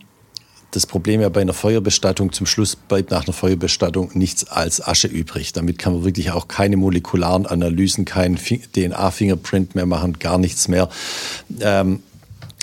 [0.71, 5.09] das Problem ja bei einer Feuerbestattung, zum Schluss bleibt nach einer Feuerbestattung nichts als Asche
[5.09, 5.53] übrig.
[5.53, 10.89] Damit kann man wirklich auch keine molekularen Analysen, keinen DNA-Fingerprint mehr machen, gar nichts mehr.
[11.61, 12.03] Ähm,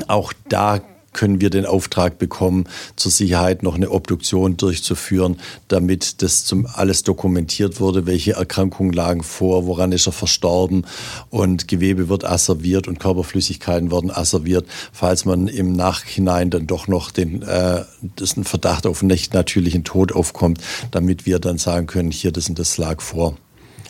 [0.08, 0.80] auch da
[1.18, 7.04] können wir den Auftrag bekommen, zur Sicherheit noch eine Obduktion durchzuführen, damit das zum alles
[7.04, 10.86] dokumentiert wurde, welche Erkrankungen lagen vor, woran ist er verstorben?
[11.32, 17.10] Und Gewebe wird asserviert und Körperflüssigkeiten werden asserviert, falls man im Nachhinein dann doch noch
[17.10, 17.84] den, äh,
[18.16, 22.48] das ein Verdacht auf nicht natürlichen Tod aufkommt, damit wir dann sagen können, hier, das
[22.48, 23.36] und das lag vor.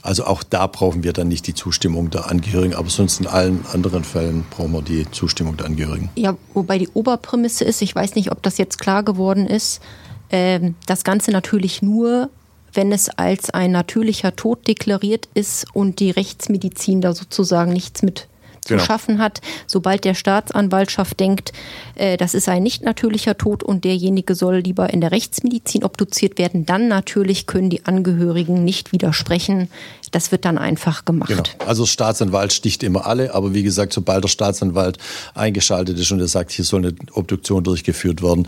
[0.07, 3.65] Also auch da brauchen wir dann nicht die Zustimmung der Angehörigen, aber sonst in allen
[3.73, 6.09] anderen Fällen brauchen wir die Zustimmung der Angehörigen.
[6.15, 9.81] Ja, wobei die Oberprämisse ist, ich weiß nicht, ob das jetzt klar geworden ist,
[10.29, 12.29] äh, das Ganze natürlich nur,
[12.71, 18.29] wenn es als ein natürlicher Tod deklariert ist und die Rechtsmedizin da sozusagen nichts mit
[18.67, 18.85] zu genau.
[18.85, 19.41] schaffen hat.
[19.65, 21.53] Sobald der Staatsanwaltschaft denkt,
[21.95, 26.37] äh, das ist ein nicht natürlicher Tod und derjenige soll lieber in der Rechtsmedizin obduziert
[26.37, 29.69] werden, dann natürlich können die Angehörigen nicht widersprechen.
[30.11, 31.29] Das wird dann einfach gemacht.
[31.29, 31.43] Genau.
[31.65, 34.97] Also Staatsanwalt sticht immer alle, aber wie gesagt, sobald der Staatsanwalt
[35.33, 38.47] eingeschaltet ist und er sagt, hier soll eine Obduktion durchgeführt werden,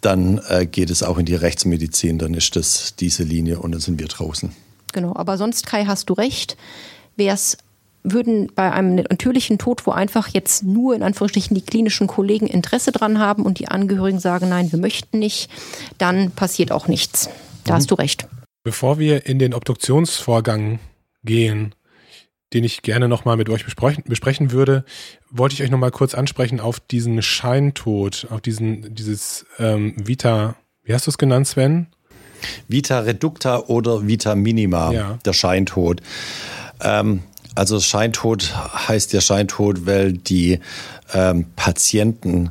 [0.00, 3.80] dann äh, geht es auch in die Rechtsmedizin, dann ist das diese Linie und dann
[3.80, 4.52] sind wir draußen.
[4.92, 6.56] Genau, aber sonst, Kai, hast du recht.
[7.16, 7.56] Wäre es
[8.04, 12.92] würden bei einem natürlichen Tod, wo einfach jetzt nur in Anführungsstrichen die klinischen Kollegen Interesse
[12.92, 15.50] dran haben und die Angehörigen sagen, nein, wir möchten nicht,
[15.96, 17.30] dann passiert auch nichts.
[17.64, 17.76] Da mhm.
[17.76, 18.28] hast du recht.
[18.62, 20.78] Bevor wir in den Obduktionsvorgang
[21.24, 21.74] gehen,
[22.52, 24.84] den ich gerne nochmal mit euch besprechen, besprechen würde,
[25.30, 30.94] wollte ich euch nochmal kurz ansprechen auf diesen Scheintod, auf diesen, dieses ähm, Vita, wie
[30.94, 31.88] hast du es genannt, Sven?
[32.68, 35.18] Vita reducta oder Vita minima, Ja.
[35.24, 36.00] der Scheintod.
[36.80, 37.22] Ähm,
[37.54, 38.54] also Scheintod
[38.88, 40.60] heißt ja Scheintod, weil die
[41.12, 42.50] ähm, Patienten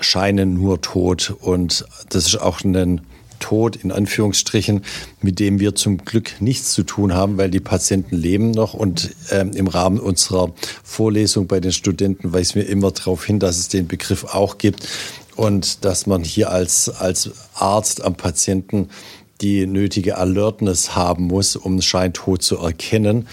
[0.00, 3.00] scheinen nur tot und das ist auch ein
[3.38, 4.82] Tod in Anführungsstrichen,
[5.22, 9.10] mit dem wir zum Glück nichts zu tun haben, weil die Patienten leben noch und
[9.30, 13.68] ähm, im Rahmen unserer Vorlesung bei den Studenten weisen wir immer darauf hin, dass es
[13.68, 14.88] den Begriff auch gibt
[15.36, 18.88] und dass man hier als, als Arzt am Patienten
[19.40, 23.28] die nötige Alertness haben muss, um Scheintod zu erkennen.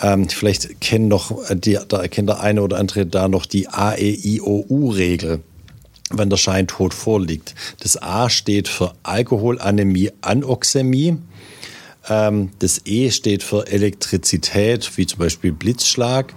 [0.00, 5.40] Ähm, vielleicht kennen noch die, da kennt der eine oder andere da noch die AEIOU-Regel,
[6.10, 7.54] wenn der Scheintod vorliegt.
[7.80, 11.18] Das A steht für Alkoholanämie, Anoxämie.
[12.08, 16.32] Ähm, das E steht für Elektrizität, wie zum Beispiel Blitzschlag.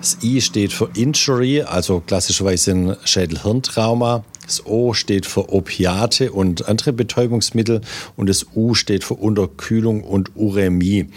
[0.00, 4.24] Das I steht für Injury, also klassischerweise ein Schädel-Hirntrauma.
[4.46, 7.80] Das O steht für Opiate und andere Betäubungsmittel.
[8.16, 11.10] Und das U steht für Unterkühlung und Uremie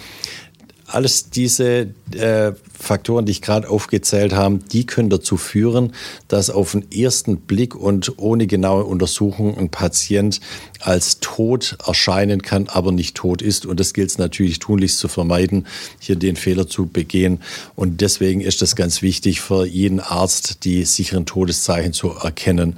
[0.93, 5.93] alles diese äh, Faktoren, die ich gerade aufgezählt habe, die können dazu führen,
[6.27, 10.39] dass auf den ersten Blick und ohne genaue Untersuchung ein Patient
[10.80, 13.65] als tot erscheinen kann, aber nicht tot ist.
[13.65, 15.67] Und das gilt es natürlich tunlichst zu vermeiden,
[15.99, 17.41] hier den Fehler zu begehen.
[17.75, 22.77] Und deswegen ist es ganz wichtig für jeden Arzt, die sicheren Todeszeichen zu erkennen.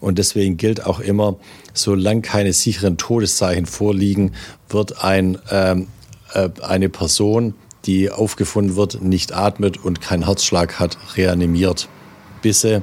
[0.00, 1.36] Und deswegen gilt auch immer,
[1.72, 4.32] solange keine sicheren Todeszeichen vorliegen,
[4.68, 5.86] wird ein ähm,
[6.62, 11.88] eine Person, die aufgefunden wird, nicht atmet und keinen Herzschlag hat, reanimiert,
[12.42, 12.82] bis sie.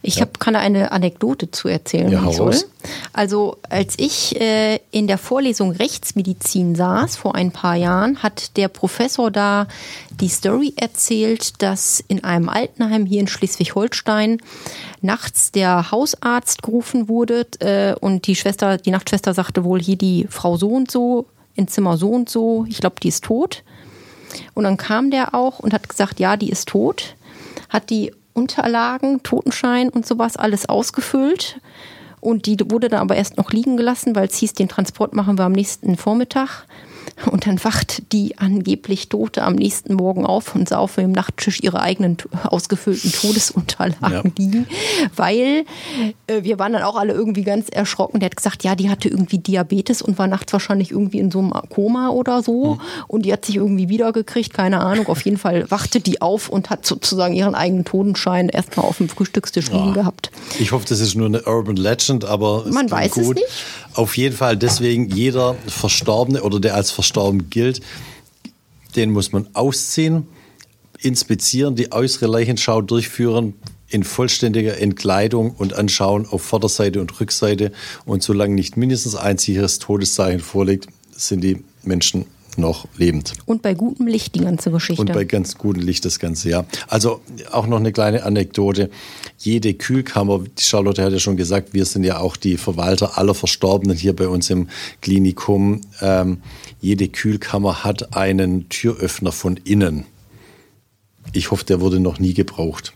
[0.00, 2.46] Ich hab, kann da eine Anekdote zu erzählen, Ja, wenn hau ich soll.
[2.46, 2.66] raus.
[3.12, 8.68] Also als ich äh, in der Vorlesung Rechtsmedizin saß vor ein paar Jahren, hat der
[8.68, 9.66] Professor da
[10.20, 14.40] die Story erzählt, dass in einem Altenheim hier in Schleswig-Holstein
[15.00, 20.26] nachts der Hausarzt gerufen wurde äh, und die Schwester, die Nachtschwester sagte wohl hier die
[20.30, 23.64] Frau so und so in Zimmer so und so, ich glaube, die ist tot.
[24.54, 27.16] Und dann kam der auch und hat gesagt, ja, die ist tot,
[27.68, 31.60] hat die Unterlagen, Totenschein und sowas alles ausgefüllt.
[32.20, 35.38] Und die wurde dann aber erst noch liegen gelassen, weil es hieß, den Transport machen
[35.38, 36.66] wir am nächsten Vormittag.
[37.30, 41.60] Und dann wacht die angeblich Tote am nächsten Morgen auf und sah auf dem Nachttisch
[41.62, 44.44] ihre eigenen ausgefüllten Todesunterlagen Ja.
[44.44, 44.66] liegen,
[45.16, 45.64] weil
[46.26, 48.20] äh, wir waren dann auch alle irgendwie ganz erschrocken.
[48.20, 51.40] Der hat gesagt, ja, die hatte irgendwie Diabetes und war nachts wahrscheinlich irgendwie in so
[51.40, 52.74] einem Koma oder so.
[52.74, 52.80] Hm.
[53.08, 55.08] Und die hat sich irgendwie wiedergekriegt, keine Ahnung.
[55.08, 59.08] Auf jeden Fall wachte die auf und hat sozusagen ihren eigenen Totenschein erstmal auf dem
[59.08, 60.30] Frühstückstisch liegen gehabt.
[60.58, 63.36] Ich hoffe, das ist nur eine Urban Legend, aber es Man weiß es gut.
[63.36, 63.46] nicht.
[63.98, 67.80] Auf jeden Fall deswegen jeder Verstorbene oder der als verstorben gilt,
[68.94, 70.28] den muss man ausziehen,
[71.00, 73.54] inspizieren, die äußere Leichenschau durchführen
[73.88, 77.72] in vollständiger Entkleidung und anschauen auf Vorderseite und Rückseite.
[78.04, 82.26] Und solange nicht mindestens ein sicheres Todeszeichen vorliegt, sind die Menschen
[82.58, 83.32] noch lebend.
[83.46, 85.00] Und bei gutem Licht die ganze Geschichte.
[85.00, 86.66] Und bei ganz gutem Licht das ganze Jahr.
[86.88, 87.20] Also
[87.52, 88.90] auch noch eine kleine Anekdote.
[89.38, 93.34] Jede Kühlkammer, die Charlotte hat ja schon gesagt, wir sind ja auch die Verwalter aller
[93.34, 94.68] Verstorbenen hier bei uns im
[95.00, 95.80] Klinikum.
[96.00, 96.42] Ähm,
[96.80, 100.04] jede Kühlkammer hat einen Türöffner von innen.
[101.32, 102.92] Ich hoffe, der wurde noch nie gebraucht.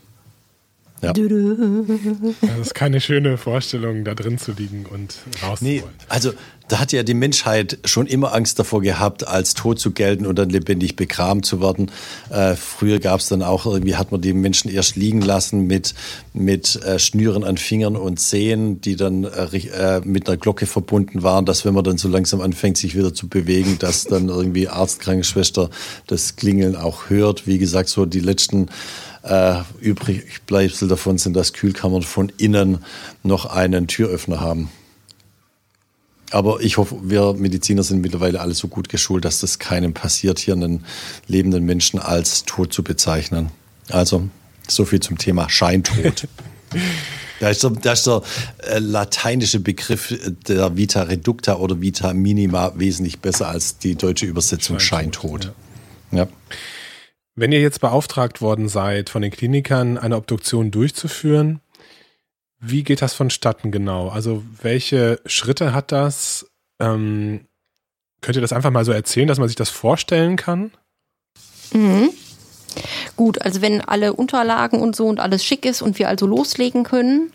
[1.03, 1.13] Ja.
[1.13, 6.33] Das ist keine schöne Vorstellung, da drin zu liegen und raus Nee, also
[6.73, 10.39] da hat ja die Menschheit schon immer Angst davor gehabt, als tot zu gelten und
[10.39, 11.91] dann lebendig begraben zu werden.
[12.31, 15.95] Äh, früher gab es dann auch irgendwie, hat man die Menschen erst liegen lassen mit,
[16.33, 21.23] mit äh, Schnüren an Fingern und Zehen, die dann äh, äh, mit einer Glocke verbunden
[21.23, 24.69] waren, dass wenn man dann so langsam anfängt, sich wieder zu bewegen, dass dann irgendwie
[24.69, 25.69] Arzt, Krankenschwester
[26.07, 27.47] das Klingeln auch hört.
[27.47, 28.69] Wie gesagt, so die letzten
[29.25, 32.79] äh, Übrigbleibsel davon sind, dass Kühlkammern von innen
[33.23, 34.71] noch einen Türöffner haben.
[36.33, 40.39] Aber ich hoffe, wir Mediziner sind mittlerweile alle so gut geschult, dass das keinem passiert,
[40.39, 40.85] hier einen
[41.27, 43.51] lebenden Menschen als tot zu bezeichnen.
[43.91, 44.29] Also,
[44.67, 46.29] so viel zum Thema Scheintod.
[47.41, 48.23] Da ist der, da ist der
[48.69, 50.15] äh, lateinische Begriff
[50.47, 55.55] der Vita reducta oder Vita minima wesentlich besser als die deutsche Übersetzung Scheintod, Scheintod.
[56.13, 56.29] Ja.
[57.35, 61.59] Wenn ihr jetzt beauftragt worden seid, von den Klinikern eine Obduktion durchzuführen,
[62.63, 64.09] wie geht das vonstatten genau?
[64.09, 66.47] Also welche Schritte hat das?
[66.81, 67.47] Ähm,
[68.21, 70.71] könnt ihr das einfach mal so erzählen, dass man sich das vorstellen kann?
[73.17, 76.85] Gut, also wenn alle Unterlagen und so und alles schick ist und wir also loslegen
[76.85, 77.33] können,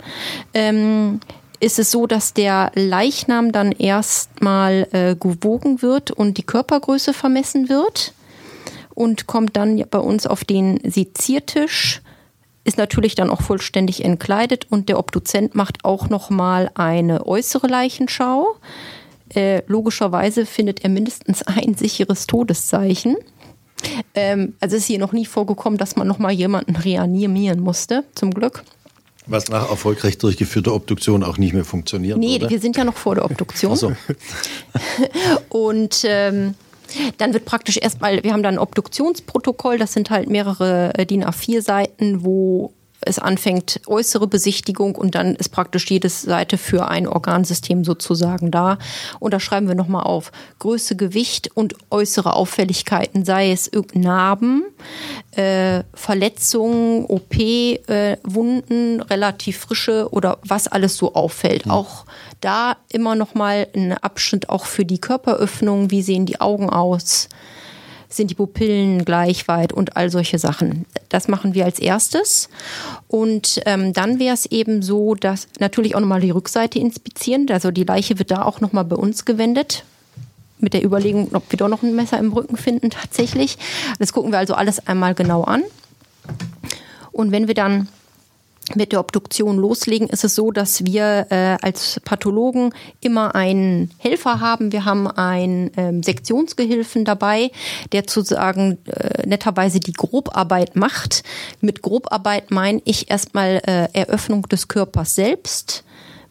[0.53, 1.19] ähm,
[1.59, 7.67] ist es so, dass der Leichnam dann erstmal äh, gewogen wird und die Körpergröße vermessen
[7.67, 8.13] wird
[8.93, 12.01] und kommt dann bei uns auf den Seziertisch.
[12.67, 18.57] Ist natürlich dann auch vollständig entkleidet und der Obduzent macht auch nochmal eine äußere Leichenschau.
[19.33, 23.15] Äh, logischerweise findet er mindestens ein sicheres Todeszeichen.
[24.13, 28.63] Ähm, also ist hier noch nie vorgekommen, dass man nochmal jemanden reanimieren musste, zum Glück.
[29.27, 32.17] Was nach erfolgreich durchgeführter Obduktion auch nicht mehr funktioniert.
[32.17, 32.49] Nee, oder?
[32.49, 33.75] wir sind ja noch vor der Obduktion.
[33.77, 33.93] So.
[35.49, 36.55] Und ähm,
[37.17, 41.23] dann wird praktisch erstmal, wir haben dann ein Obduktionsprotokoll, das sind halt mehrere äh, DIN
[41.23, 47.83] A4-Seiten, wo es anfängt, äußere Besichtigung und dann ist praktisch jede Seite für ein Organsystem
[47.83, 48.77] sozusagen da.
[49.19, 54.65] Und da schreiben wir nochmal auf Größe, Gewicht und äußere Auffälligkeiten, sei es Narben,
[55.31, 61.65] äh, Verletzungen, OP-Wunden, äh, relativ frische oder was alles so auffällt.
[61.65, 61.71] Mhm.
[61.71, 62.05] Auch
[62.41, 67.29] da immer nochmal ein Abschnitt auch für die Körperöffnung, wie sehen die Augen aus
[68.09, 70.85] sind die Pupillen gleich weit und all solche Sachen.
[71.09, 72.49] Das machen wir als erstes.
[73.07, 77.47] Und ähm, dann wäre es eben so, dass natürlich auch nochmal die Rückseite inspizieren.
[77.49, 79.83] Also die Leiche wird da auch nochmal bei uns gewendet.
[80.59, 83.57] Mit der Überlegung, ob wir doch noch ein Messer im Rücken finden tatsächlich.
[83.99, 85.63] Das gucken wir also alles einmal genau an.
[87.11, 87.87] Und wenn wir dann
[88.75, 94.39] mit der Obduktion loslegen, ist es so, dass wir äh, als Pathologen immer einen Helfer
[94.39, 94.71] haben.
[94.71, 97.51] Wir haben einen ähm, Sektionsgehilfen dabei,
[97.91, 101.23] der sozusagen äh, netterweise die Grobarbeit macht.
[101.61, 105.83] Mit Grobarbeit meine ich erstmal äh, Eröffnung des Körpers selbst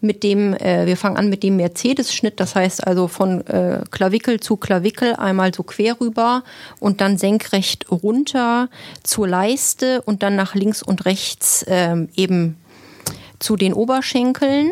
[0.06, 4.40] mit dem, äh, wir fangen an mit dem Mercedes-Schnitt, das heißt also von äh, Klavikel
[4.40, 6.44] zu Klavikel einmal so quer rüber
[6.80, 8.68] und dann senkrecht runter
[9.02, 12.56] zur Leiste und dann nach links und rechts ähm, eben
[13.38, 14.70] zu den Oberschenkeln.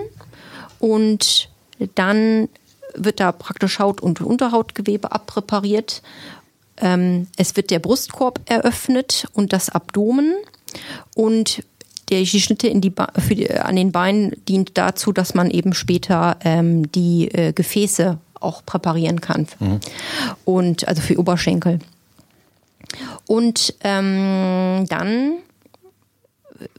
[0.79, 1.51] Und
[1.95, 2.49] dann
[2.95, 6.03] wird da praktisch Haut- und Unterhautgewebe abpräpariert.
[6.79, 10.35] Ähm, es wird der Brustkorb eröffnet und das Abdomen.
[11.15, 11.63] Und
[12.11, 15.75] der, die Schnitte in die, für die, an den Beinen dient dazu, dass man eben
[15.75, 19.47] später ähm, die äh, Gefäße auch präparieren kann.
[19.59, 19.81] Mhm.
[20.45, 21.79] Und also für Oberschenkel.
[23.27, 25.39] Und ähm, dann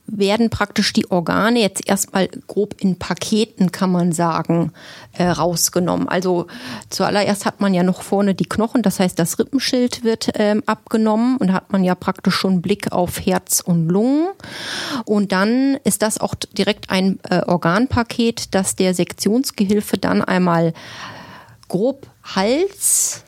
[0.08, 4.72] werden praktisch die Organe jetzt erstmal grob in Paketen, kann man sagen,
[5.14, 6.08] äh, rausgenommen.
[6.08, 6.48] Also
[6.90, 11.38] zuallererst hat man ja noch vorne die Knochen, das heißt, das Rippenschild wird ähm, abgenommen
[11.38, 14.28] und hat man ja praktisch schon Blick auf Herz und Lungen.
[15.06, 20.74] Und dann ist das auch direkt ein äh, Organpaket, das der Sektionsgehilfe dann einmal
[21.68, 23.25] grob Hals,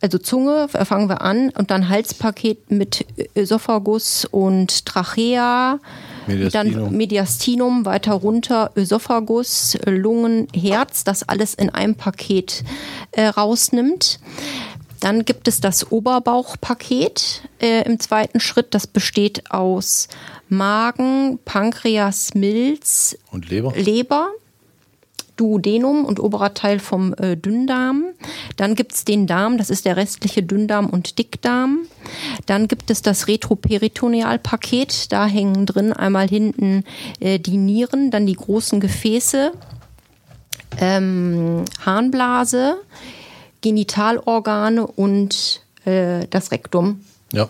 [0.00, 5.80] also Zunge, fangen wir an, und dann Halspaket mit Ösophagus und Trachea,
[6.26, 6.74] Mediastinum.
[6.74, 12.62] dann Mediastinum, weiter runter Ösophagus, Lungen, Herz, das alles in einem Paket
[13.12, 14.20] äh, rausnimmt.
[15.00, 18.74] Dann gibt es das Oberbauchpaket äh, im zweiten Schritt.
[18.74, 20.08] Das besteht aus
[20.48, 23.72] Magen, Pankreas, Milz und Leber.
[23.76, 24.28] Leber
[25.36, 28.04] Duodenum und oberer Teil vom äh, Dünndarm.
[28.56, 31.80] Dann gibt's den Darm, das ist der restliche Dünndarm und Dickdarm.
[32.46, 36.84] Dann gibt es das Retroperitonealpaket, da hängen drin einmal hinten
[37.20, 39.52] äh, die Nieren, dann die großen Gefäße,
[40.78, 42.76] ähm, Harnblase,
[43.60, 47.04] Genitalorgane und äh, das Rektum.
[47.32, 47.48] Ja.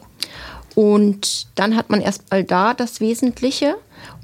[0.74, 3.76] Und dann hat man erstmal da das Wesentliche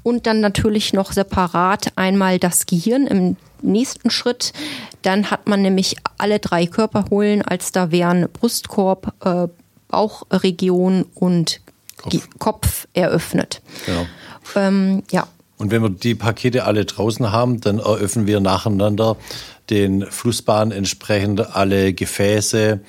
[0.03, 4.53] und dann natürlich noch separat einmal das Gehirn im nächsten Schritt.
[5.01, 9.47] Dann hat man nämlich alle drei Körperhohlen, als da wären Brustkorb, äh,
[9.87, 11.61] Bauchregion und
[11.97, 13.61] Kopf, Kopf eröffnet.
[13.85, 14.05] Genau.
[14.55, 15.27] Ähm, ja.
[15.57, 19.17] Und wenn wir die Pakete alle draußen haben, dann eröffnen wir nacheinander
[19.69, 22.81] den Flussbahnen entsprechend alle Gefäße,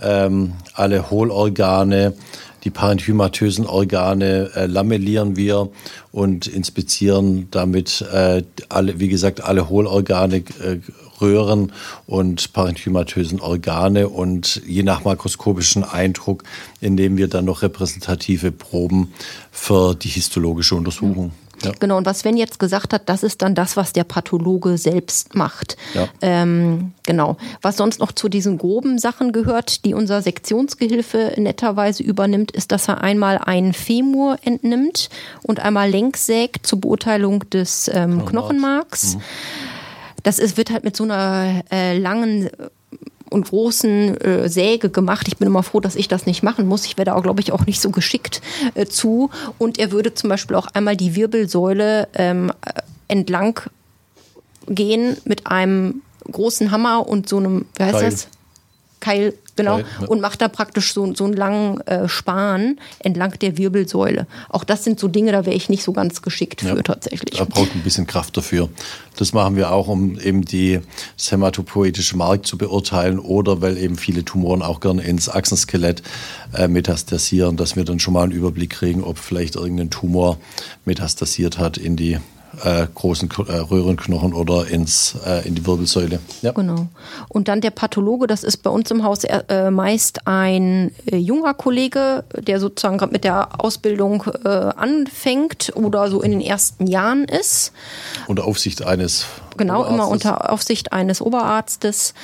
[0.00, 2.14] ähm, alle Hohlorgane,
[2.64, 5.70] die parenchymatösen Organe äh, lamellieren wir
[6.12, 10.78] und inspizieren damit äh, alle, wie gesagt, alle Hohlorgane, äh,
[11.20, 11.72] Röhren
[12.06, 16.44] und parenchymatösen Organe und je nach makroskopischen Eindruck,
[16.80, 19.12] indem wir dann noch repräsentative Proben
[19.50, 21.32] für die histologische Untersuchung.
[21.62, 21.72] Ja.
[21.78, 25.34] Genau, und was Sven jetzt gesagt hat, das ist dann das, was der Pathologe selbst
[25.34, 25.76] macht.
[25.94, 26.08] Ja.
[26.22, 27.36] Ähm, genau.
[27.62, 32.88] Was sonst noch zu diesen groben Sachen gehört, die unser Sektionsgehilfe netterweise übernimmt, ist, dass
[32.88, 35.10] er einmal einen Femur entnimmt
[35.42, 39.16] und einmal längs sägt zur Beurteilung des ähm, Knochenmarks.
[39.16, 39.20] Mhm.
[40.22, 42.50] Das ist, wird halt mit so einer äh, langen
[43.30, 45.28] und großen äh, Säge gemacht.
[45.28, 46.84] Ich bin immer froh, dass ich das nicht machen muss.
[46.84, 48.42] Ich werde auch, glaube ich, auch nicht so geschickt
[48.74, 49.30] äh, zu.
[49.56, 52.52] Und er würde zum Beispiel auch einmal die Wirbelsäule ähm,
[53.08, 53.60] entlang
[54.66, 58.10] gehen mit einem großen Hammer und so einem, wie heißt Keil.
[58.10, 58.28] das?
[59.00, 59.78] Keil, Genau.
[59.78, 60.06] Ja.
[60.06, 64.26] Und macht da praktisch so, so einen langen äh, Span entlang der Wirbelsäule.
[64.48, 66.82] Auch das sind so Dinge, da wäre ich nicht so ganz geschickt für ja.
[66.82, 67.38] tatsächlich.
[67.38, 68.70] Da braucht ein bisschen Kraft dafür.
[69.16, 70.80] Das machen wir auch, um eben die,
[71.16, 76.02] das hämatopoetische Mark zu beurteilen oder weil eben viele Tumoren auch gerne ins Achsenskelett
[76.54, 80.38] äh, metastasieren, dass wir dann schon mal einen Überblick kriegen, ob vielleicht irgendein Tumor
[80.86, 82.18] metastasiert hat in die
[82.64, 86.20] äh, großen äh, Röhrenknochen oder ins, äh, in die Wirbelsäule.
[86.42, 86.52] Ja.
[86.52, 86.88] Genau.
[87.28, 91.54] Und dann der Pathologe, das ist bei uns im Haus äh, meist ein äh, junger
[91.54, 97.24] Kollege, der sozusagen gerade mit der Ausbildung äh, anfängt oder so in den ersten Jahren
[97.24, 97.72] ist.
[98.26, 99.26] Unter Aufsicht eines
[99.60, 102.14] Genau, immer unter Aufsicht eines Oberarztes.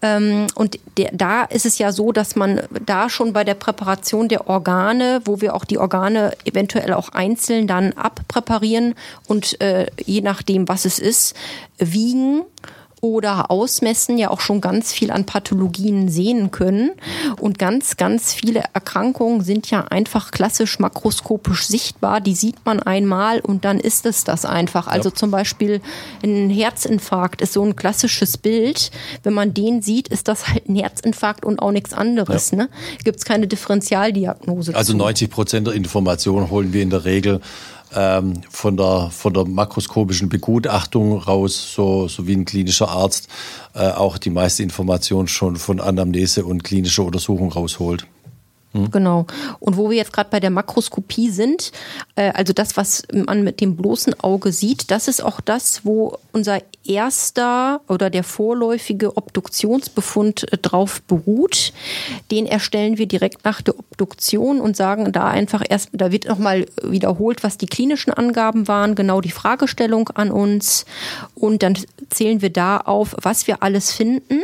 [0.00, 4.28] Ähm, und der, da ist es ja so, dass man da schon bei der Präparation
[4.28, 8.94] der Organe, wo wir auch die Organe eventuell auch einzeln dann abpräparieren
[9.26, 11.34] und äh, je nachdem, was es ist,
[11.76, 12.44] wiegen
[13.06, 16.90] oder ausmessen ja auch schon ganz viel an Pathologien sehen können.
[17.40, 22.20] Und ganz, ganz viele Erkrankungen sind ja einfach klassisch makroskopisch sichtbar.
[22.20, 24.86] Die sieht man einmal und dann ist es das einfach.
[24.86, 25.14] Also ja.
[25.14, 25.80] zum Beispiel
[26.22, 28.90] ein Herzinfarkt ist so ein klassisches Bild.
[29.22, 32.50] Wenn man den sieht, ist das halt ein Herzinfarkt und auch nichts anderes.
[32.50, 32.58] Ja.
[32.58, 32.68] Ne?
[33.04, 34.74] Gibt es keine Differentialdiagnose.
[34.74, 34.98] Also zu.
[34.98, 37.40] 90 Prozent der Informationen holen wir in der Regel
[37.96, 43.28] ähm, von, der, von der makroskopischen Begutachtung raus, so, so wie ein klinischer Arzt
[43.74, 48.06] äh, auch die meiste Information schon von Anamnese und klinischer Untersuchung rausholt.
[48.76, 48.90] Mhm.
[48.90, 49.26] Genau.
[49.60, 51.72] Und wo wir jetzt gerade bei der Makroskopie sind,
[52.14, 56.18] äh, also das, was man mit dem bloßen Auge sieht, das ist auch das, wo
[56.32, 61.72] unser erster oder der vorläufige Obduktionsbefund äh, drauf beruht.
[62.30, 66.66] Den erstellen wir direkt nach der Obduktion und sagen da einfach erst, da wird nochmal
[66.82, 70.84] wiederholt, was die klinischen Angaben waren, genau die Fragestellung an uns.
[71.34, 71.78] Und dann
[72.10, 74.42] zählen wir da auf, was wir alles finden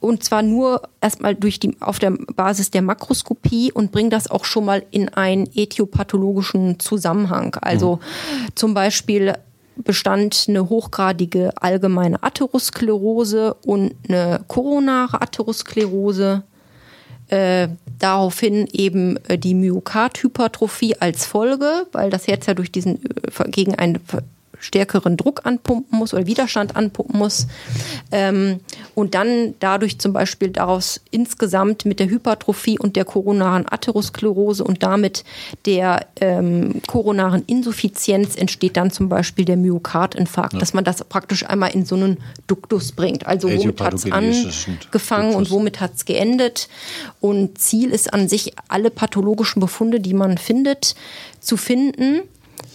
[0.00, 4.44] und zwar nur erstmal durch die, auf der Basis der Makroskopie und bringen das auch
[4.44, 7.56] schon mal in einen ethiopathologischen Zusammenhang.
[7.60, 8.48] Also mhm.
[8.54, 9.34] zum Beispiel
[9.76, 16.42] bestand eine hochgradige allgemeine Atherosklerose und eine koronare Atherosklerose.
[17.28, 17.68] Äh,
[17.98, 23.74] daraufhin eben äh, die Myokardhypertrophie als Folge, weil das Herz ja durch diesen äh, gegen
[23.74, 24.00] einen
[24.60, 27.46] stärkeren Druck anpumpen muss oder Widerstand anpumpen muss.
[28.10, 28.60] Ähm,
[28.94, 34.82] und dann dadurch zum Beispiel daraus insgesamt mit der Hypertrophie und der koronaren Atherosklerose und
[34.82, 35.24] damit
[35.66, 40.58] der ähm, koronaren Insuffizienz entsteht dann zum Beispiel der Myokardinfarkt, ja.
[40.58, 43.26] dass man das praktisch einmal in so einen Duktus bringt.
[43.26, 46.68] Also womit hat es angefangen und womit hat es geendet?
[47.20, 50.94] Und Ziel ist an sich alle pathologischen Befunde, die man findet,
[51.40, 52.22] zu finden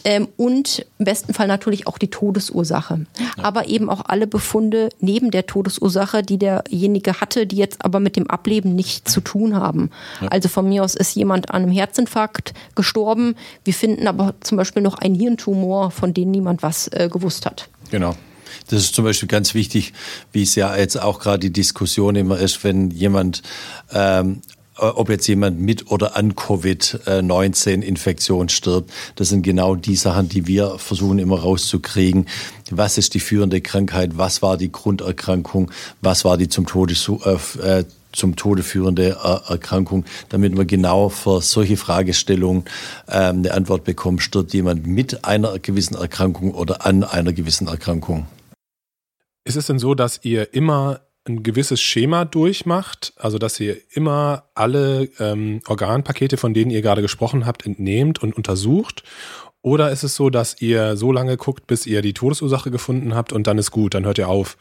[0.03, 3.05] ähm, und im besten Fall natürlich auch die Todesursache.
[3.17, 3.43] Ja.
[3.43, 8.15] Aber eben auch alle Befunde neben der Todesursache, die derjenige hatte, die jetzt aber mit
[8.15, 9.91] dem Ableben nichts zu tun haben.
[10.21, 10.27] Ja.
[10.29, 13.35] Also von mir aus ist jemand an einem Herzinfarkt gestorben.
[13.63, 17.69] Wir finden aber zum Beispiel noch einen Hirntumor, von dem niemand was äh, gewusst hat.
[17.91, 18.15] Genau.
[18.69, 19.93] Das ist zum Beispiel ganz wichtig,
[20.31, 23.41] wie es ja jetzt auch gerade die Diskussion immer ist, wenn jemand
[23.91, 24.53] ähm, äh,
[24.89, 28.91] ob jetzt jemand mit oder an Covid-19-Infektion stirbt.
[29.15, 32.27] Das sind genau die Sachen, die wir versuchen immer rauszukriegen.
[32.71, 34.17] Was ist die führende Krankheit?
[34.17, 35.69] Was war die Grunderkrankung?
[36.01, 39.17] Was war die zum Tode, äh, zum Tode führende
[39.47, 42.65] Erkrankung, damit man genau für solche Fragestellungen
[43.09, 48.27] ähm, eine Antwort bekommt, stirbt jemand mit einer gewissen Erkrankung oder an einer gewissen Erkrankung.
[49.45, 54.43] Ist es denn so, dass ihr immer ein gewisses Schema durchmacht, also dass ihr immer
[54.55, 59.03] alle ähm, Organpakete, von denen ihr gerade gesprochen habt, entnehmt und untersucht?
[59.61, 63.31] Oder ist es so, dass ihr so lange guckt, bis ihr die Todesursache gefunden habt
[63.31, 64.57] und dann ist gut, dann hört ihr auf?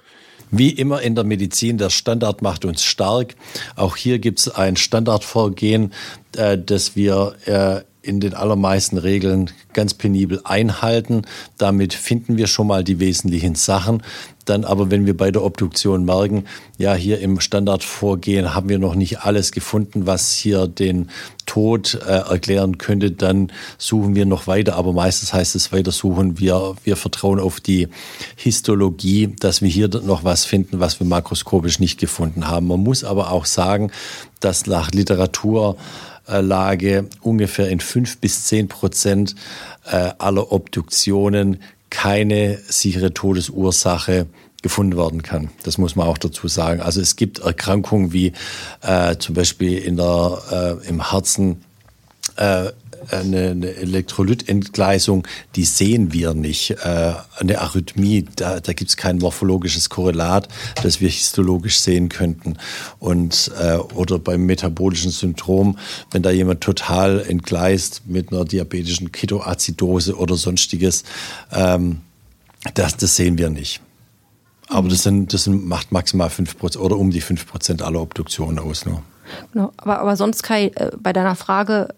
[0.53, 3.35] Wie immer in der Medizin, der Standard macht uns stark.
[3.75, 5.93] Auch hier gibt es ein Standardvorgehen,
[6.37, 11.23] äh, das wir äh, in den allermeisten Regeln ganz penibel einhalten.
[11.57, 14.03] Damit finden wir schon mal die wesentlichen Sachen.
[14.45, 16.47] Dann aber, wenn wir bei der Obduktion merken,
[16.77, 21.11] ja, hier im Standardvorgehen haben wir noch nicht alles gefunden, was hier den
[21.47, 24.75] Tod äh, erklären könnte, dann suchen wir noch weiter.
[24.75, 26.41] Aber meistens heißt es weiter suchen.
[26.41, 27.89] Wir, wir vertrauen auf die
[28.35, 32.67] Histologie, dass wir hier noch was finden, was wir makroskopisch nicht gefunden haben.
[32.67, 33.93] Man muss aber auch sagen,
[34.41, 35.77] dass nach Literatur
[36.41, 39.35] Lage ungefähr in fünf bis zehn Prozent
[39.85, 41.59] äh, aller Obduktionen
[41.91, 44.27] keine sichere Todesursache
[44.63, 45.51] gefunden werden kann.
[45.65, 46.81] Das muss man auch dazu sagen.
[46.81, 48.33] Also es gibt Erkrankungen wie
[48.81, 51.65] äh, zum Beispiel in der, äh, im Herzen
[52.37, 52.71] äh,
[53.11, 55.27] eine, Elektrolytentgleisung,
[55.57, 56.71] die sehen wir nicht.
[56.71, 60.49] Äh, eine Arrhythmie, da, da gibt es kein morphologisches Korrelat,
[60.83, 62.57] das wir histologisch sehen könnten.
[62.99, 65.79] Und, äh, oder beim metabolischen Syndrom,
[66.11, 71.05] wenn da jemand total entgleist mit einer diabetischen Ketoazidose oder sonstiges,
[71.53, 72.01] ähm,
[72.75, 73.81] das, das sehen wir nicht.
[74.69, 78.87] Aber das, sind, das sind, macht maximal 5% oder um die 5% aller Obduktionen aus.
[78.87, 79.03] Nur.
[79.53, 79.73] Genau.
[79.77, 81.89] Aber, aber sonst, Kai, äh, bei deiner Frage,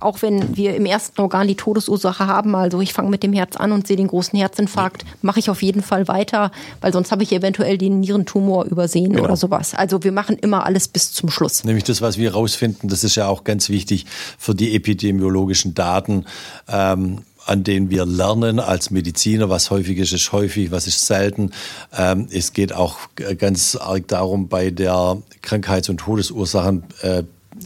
[0.00, 3.56] auch wenn wir im ersten Organ die Todesursache haben, also ich fange mit dem Herz
[3.56, 7.22] an und sehe den großen Herzinfarkt, mache ich auf jeden Fall weiter, weil sonst habe
[7.22, 9.24] ich eventuell den Nierentumor übersehen genau.
[9.24, 9.74] oder sowas.
[9.74, 11.64] Also wir machen immer alles bis zum Schluss.
[11.64, 14.06] Nämlich das, was wir herausfinden, das ist ja auch ganz wichtig
[14.38, 16.24] für die epidemiologischen Daten.
[16.68, 21.50] Ähm, an denen wir lernen als Mediziner, was häufig ist, ist häufig, was ist selten.
[21.96, 22.98] Ähm, es geht auch
[23.38, 26.84] ganz arg darum, bei der Krankheits- und Todesursachen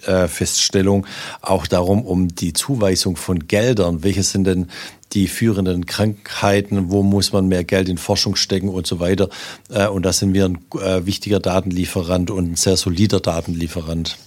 [0.06, 1.06] äh, Feststellung
[1.40, 4.02] auch darum, um die Zuweisung von Geldern.
[4.02, 4.68] Welche sind denn
[5.12, 6.90] die führenden Krankheiten?
[6.90, 9.28] Wo muss man mehr Geld in Forschung stecken und so weiter?
[9.70, 14.18] Äh, und da sind wir ein äh, wichtiger Datenlieferant und ein sehr solider Datenlieferant.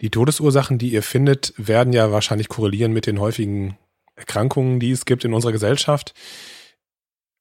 [0.00, 3.76] Die Todesursachen, die ihr findet, werden ja wahrscheinlich korrelieren mit den häufigen
[4.14, 6.14] Erkrankungen, die es gibt in unserer Gesellschaft.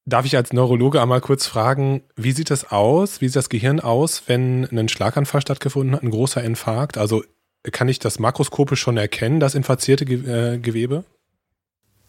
[0.08, 3.20] Darf ich als Neurologe einmal kurz fragen, wie sieht das aus?
[3.20, 6.97] Wie sieht das Gehirn aus, wenn ein Schlaganfall stattgefunden hat, ein großer Infarkt?
[6.97, 7.26] Also
[7.74, 11.03] kann ich das makroskopisch schon erkennen, das infizierte äh, Gewebe?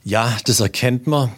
[0.04, 1.32] Ja, das erkennt man.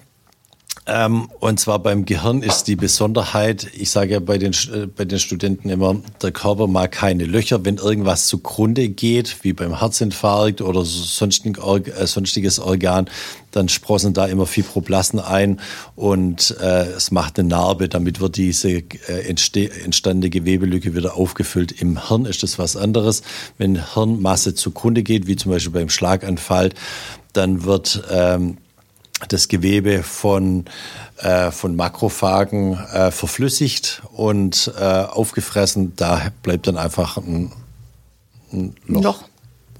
[0.86, 5.04] Ähm, und zwar beim Gehirn ist die Besonderheit, ich sage ja bei den, äh, bei
[5.04, 7.64] den Studenten immer, der Körper mag keine Löcher.
[7.64, 13.08] Wenn irgendwas zugrunde geht, wie beim Herzinfarkt oder äh, sonstiges Organ,
[13.50, 15.60] dann sprossen da immer Fibroblasten ein
[15.96, 17.88] und äh, es macht eine Narbe.
[17.88, 18.84] Damit wird diese äh,
[19.26, 21.72] entstandene Gewebelücke wieder aufgefüllt.
[21.72, 23.22] Im Hirn ist das was anderes.
[23.58, 26.70] Wenn Hirnmasse zugrunde geht, wie zum Beispiel beim Schlaganfall,
[27.32, 28.58] dann wird ähm,
[29.28, 30.64] das Gewebe von,
[31.18, 35.94] äh, von Makrophagen äh, verflüssigt und äh, aufgefressen.
[35.96, 37.52] Da bleibt dann einfach ein,
[38.52, 39.02] ein Loch.
[39.02, 39.24] Loch.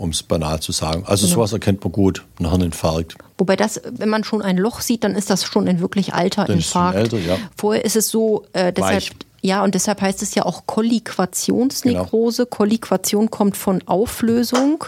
[0.01, 1.05] Um es banal zu sagen.
[1.05, 1.34] Also genau.
[1.34, 3.16] sowas erkennt man gut, ein Hirninfarkt.
[3.36, 6.46] Wobei das, wenn man schon ein Loch sieht, dann ist das schon ein wirklich alter
[6.46, 6.96] dann Infarkt.
[6.96, 7.36] Ist älter, ja.
[7.55, 9.11] Vorher ist es so, äh, deshalb Weich.
[9.43, 12.45] Ja, und deshalb heißt es ja auch Kolliquationsnekrose.
[12.45, 12.57] Genau.
[12.57, 14.84] Kolliquation kommt von Auflösung.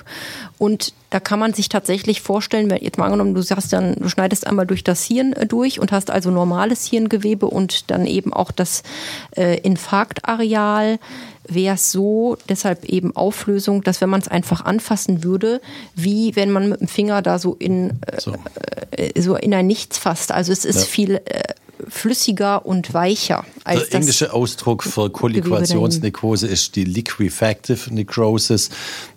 [0.59, 4.09] Und da kann man sich tatsächlich vorstellen, wenn jetzt mal angenommen, du sagst dann, du
[4.09, 8.33] schneidest einmal durch das Hirn äh, durch und hast also normales Hirngewebe und dann eben
[8.33, 8.83] auch das
[9.37, 10.99] äh, Infarktareal
[11.49, 15.61] wäre es so, deshalb eben Auflösung, dass wenn man es einfach anfassen würde,
[15.95, 18.35] wie wenn man mit dem Finger da so in äh, so,
[18.93, 20.33] äh, so in ein Nichts fasst.
[20.33, 20.87] Also es ist ja.
[20.87, 21.43] viel äh,
[21.89, 23.45] flüssiger und weicher.
[23.65, 28.71] Als Der englische Ausdruck für Kolliquationsnekrose ist die Liquefactive Necrosis.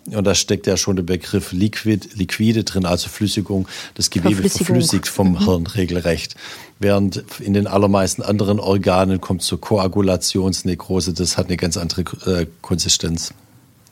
[0.06, 3.66] Und da steckt ja schon der Begriff Liquid, Liquide drin, also Flüssigung.
[3.94, 5.44] Das Gewebe verflüssigt vom mhm.
[5.44, 6.36] Hirn regelrecht.
[6.78, 11.14] Während in den allermeisten anderen Organen kommt zur Koagulationsnekrose.
[11.14, 13.32] Das hat eine ganz andere äh, Konsistenz.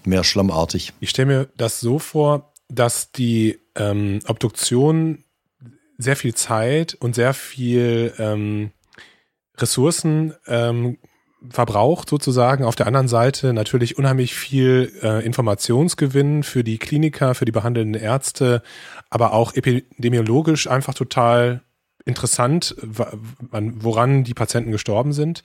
[0.05, 0.93] Mehr schlammartig.
[1.01, 5.24] Ich stelle mir das so vor, dass die ähm, Obduktion
[5.99, 8.71] sehr viel Zeit und sehr viel ähm,
[9.57, 10.99] Ressourcen ähm,
[11.51, 12.65] verbraucht sozusagen.
[12.65, 18.01] Auf der anderen Seite natürlich unheimlich viel äh, Informationsgewinn für die Kliniker, für die behandelnden
[18.01, 18.63] Ärzte,
[19.11, 21.63] aber auch epidemiologisch einfach total
[22.07, 25.43] interessant, woran die Patienten gestorben sind.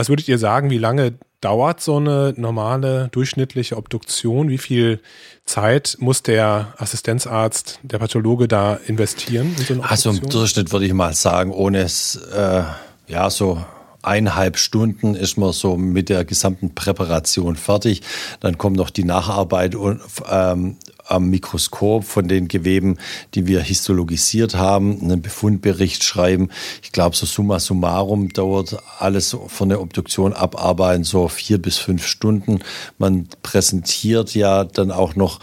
[0.00, 4.48] Was würdet ihr sagen, wie lange dauert so eine normale durchschnittliche Obduktion?
[4.48, 5.00] Wie viel
[5.44, 9.54] Zeit muss der Assistenzarzt, der Pathologe da investieren?
[9.58, 12.62] In so also im Durchschnitt würde ich mal sagen, ohne es, äh,
[13.08, 13.62] ja, so
[14.02, 18.02] eineinhalb Stunden ist man so mit der gesamten Präparation fertig.
[18.40, 20.76] Dann kommt noch die Nacharbeit und ähm,
[21.06, 22.98] am Mikroskop von den Geweben,
[23.34, 26.50] die wir histologisiert haben, einen Befundbericht schreiben.
[26.82, 32.06] Ich glaube, so summa summarum dauert alles von der Obduktion abarbeiten so vier bis fünf
[32.06, 32.60] Stunden.
[32.98, 35.40] Man präsentiert ja dann auch noch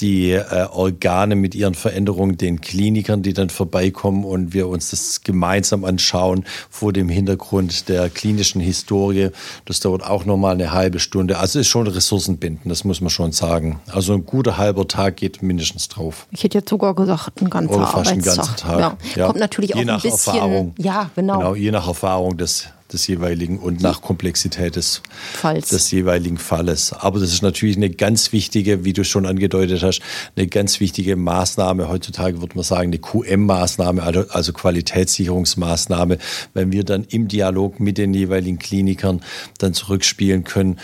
[0.00, 5.22] die äh, Organe mit ihren Veränderungen den Klinikern, die dann vorbeikommen und wir uns das
[5.22, 9.30] gemeinsam anschauen vor dem Hintergrund der klinischen Historie.
[9.64, 11.38] Das dauert auch nochmal eine halbe Stunde.
[11.38, 13.80] Also ist schon Ressourcenbinden, das muss man schon sagen.
[13.90, 16.26] Also ein guter halber Tag geht mindestens drauf.
[16.30, 18.14] Ich hätte jetzt sogar gesagt, ein ganzer Oder fast Arbeitstag.
[18.14, 18.78] einen ganzen Tag.
[18.80, 18.96] Ja.
[19.16, 19.26] Ja.
[19.26, 20.74] Kommt natürlich je auch ein bisschen, Erfahrung.
[20.78, 21.38] Ja, genau.
[21.38, 21.54] genau.
[21.54, 25.02] Je nach Erfahrung des des jeweiligen und nach Komplexität des,
[25.34, 25.68] Falls.
[25.68, 26.92] des jeweiligen Falles.
[26.92, 30.00] Aber das ist natürlich eine ganz wichtige, wie du schon angedeutet hast,
[30.36, 31.88] eine ganz wichtige Maßnahme.
[31.88, 36.18] Heutzutage würde man sagen, eine QM-Maßnahme, also, also Qualitätssicherungsmaßnahme,
[36.54, 39.20] wenn wir dann im Dialog mit den jeweiligen Klinikern
[39.58, 40.78] dann zurückspielen können.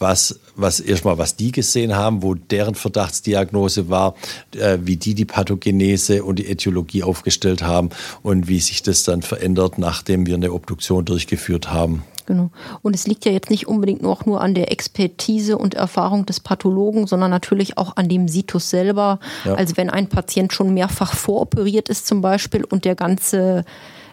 [0.00, 4.14] Was, was erstmal, was die gesehen haben, wo deren Verdachtsdiagnose war,
[4.56, 7.90] äh, wie die die Pathogenese und die Äthiologie aufgestellt haben
[8.22, 12.02] und wie sich das dann verändert, nachdem wir eine Obduktion durchgeführt haben.
[12.30, 12.50] Genau.
[12.82, 16.26] Und es liegt ja jetzt nicht unbedingt nur, auch nur an der Expertise und Erfahrung
[16.26, 19.18] des Pathologen, sondern natürlich auch an dem Situs selber.
[19.44, 19.54] Ja.
[19.54, 23.64] Also wenn ein Patient schon mehrfach voroperiert ist zum Beispiel und der ganze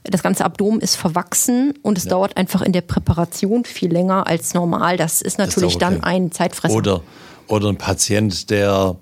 [0.04, 2.12] das ganze Abdomen ist verwachsen und es ja.
[2.12, 4.98] dauert einfach in der Präparation viel länger als normal.
[4.98, 6.76] Das ist natürlich das dann ein Zeitfresser.
[6.76, 7.02] Oder,
[7.48, 8.95] oder ein Patient, der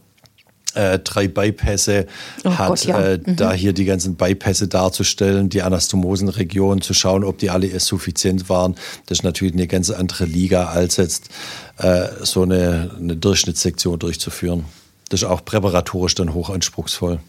[0.75, 2.05] äh, drei Bypässe
[2.43, 3.01] oh hat, Gott, ja.
[3.01, 3.35] äh, mhm.
[3.35, 8.75] da hier die ganzen Bypässe darzustellen, die Anastomosenregion zu schauen, ob die alle suffizient waren.
[9.05, 11.29] Das ist natürlich eine ganz andere Liga, als jetzt
[11.77, 14.65] äh, so eine, eine Durchschnittssektion durchzuführen.
[15.09, 17.19] Das ist auch präparatorisch dann hochanspruchsvoll.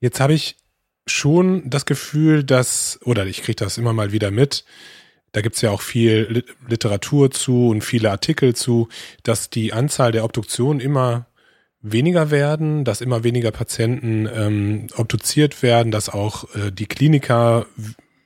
[0.00, 0.56] Jetzt habe ich
[1.10, 4.64] schon das Gefühl, dass, oder ich kriege das immer mal wieder mit,
[5.32, 8.88] da gibt es ja auch viel Literatur zu und viele Artikel zu,
[9.22, 11.26] dass die Anzahl der Obduktionen immer
[11.82, 17.66] weniger werden, dass immer weniger Patienten ähm, obduziert werden, dass auch äh, die Kliniker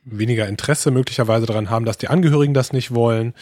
[0.05, 3.35] weniger Interesse möglicherweise daran haben, dass die Angehörigen das nicht wollen.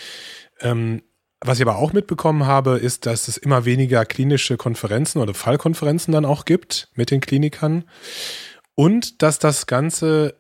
[0.60, 1.02] Ähm,
[1.40, 6.12] was ich aber auch mitbekommen habe, ist, dass es immer weniger klinische Konferenzen oder Fallkonferenzen
[6.12, 7.84] dann auch gibt mit den Klinikern
[8.74, 10.34] und dass das ganze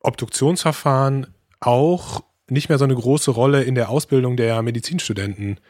[0.00, 5.60] Obduktionsverfahren auch nicht mehr so eine große Rolle in der Ausbildung der Medizinstudenten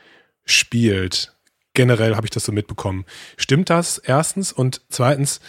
[0.45, 1.33] spielt
[1.79, 3.05] generell habe ich das so mitbekommen.
[3.37, 4.53] Stimmt das erstens?
[4.53, 5.41] Und zweitens,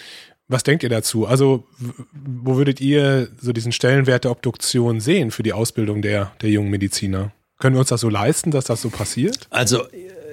[0.48, 1.26] was denkt ihr dazu?
[1.26, 1.68] Also,
[2.12, 6.70] wo würdet ihr so diesen Stellenwert der Obduktion sehen für die Ausbildung der, der jungen
[6.70, 7.32] Mediziner?
[7.58, 9.48] Können wir uns das so leisten, dass das so passiert?
[9.50, 9.88] Also,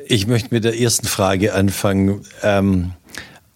[0.07, 2.27] ich möchte mit der ersten Frage anfangen.
[2.43, 2.93] Ähm,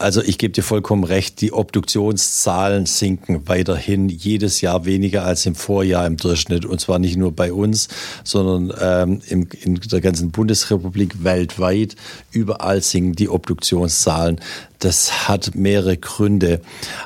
[0.01, 5.55] also ich gebe dir vollkommen recht, die Obduktionszahlen sinken weiterhin jedes Jahr weniger als im
[5.55, 6.65] Vorjahr im Durchschnitt.
[6.65, 7.89] Und zwar nicht nur bei uns,
[8.25, 11.97] sondern ähm, im, in der ganzen Bundesrepublik weltweit.
[12.33, 14.41] Überall sinken die Obduktionszahlen.
[14.79, 16.63] Das hat mehrere Gründe.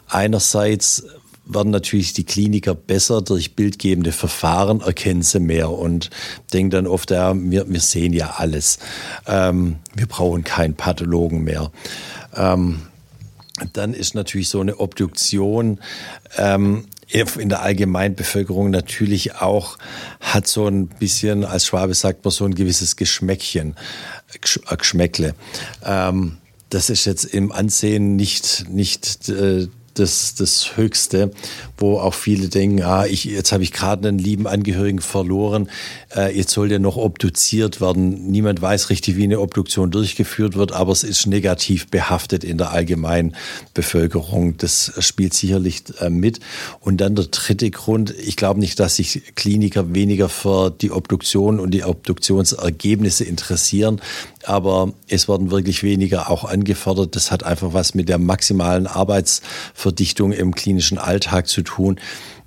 [0.09, 1.05] Einerseits
[1.47, 6.11] werden natürlich die Kliniker besser durch bildgebende Verfahren, erkennen sie mehr und
[6.53, 8.79] denken dann oft, ja, wir, wir sehen ja alles.
[9.27, 11.71] Ähm, wir brauchen keinen Pathologen mehr.
[12.37, 12.83] Ähm,
[13.73, 15.81] dann ist natürlich so eine Obduktion
[16.37, 19.79] ähm, in der Allgemeinbevölkerung natürlich auch,
[20.21, 23.77] hat so ein bisschen, als Schwabe sagt man, so ein gewisses Geschmäckchen,
[24.33, 25.35] äh, Geschmäckle.
[25.85, 26.39] Ähm,
[26.71, 31.31] das ist jetzt im Ansehen nicht, nicht äh, das, das Höchste,
[31.79, 35.69] wo auch viele denken, ah, ich, jetzt habe ich gerade einen lieben Angehörigen verloren,
[36.15, 38.31] äh, jetzt soll der noch obduziert werden.
[38.31, 42.73] Niemand weiß richtig, wie eine Obduktion durchgeführt wird, aber es ist negativ behaftet in der
[42.73, 43.37] allgemeinen
[43.73, 44.57] Bevölkerung.
[44.59, 46.41] Das spielt sicherlich äh, mit.
[46.81, 51.61] Und dann der dritte Grund, ich glaube nicht, dass sich Kliniker weniger für die Obduktion
[51.61, 54.01] und die Obduktionsergebnisse interessieren,
[54.47, 57.17] aber es werden wirklich weniger auch angefordert.
[57.17, 61.99] Das hat einfach was mit der maximalen Arbeitsverdichtung im klinischen Alltag zu tun.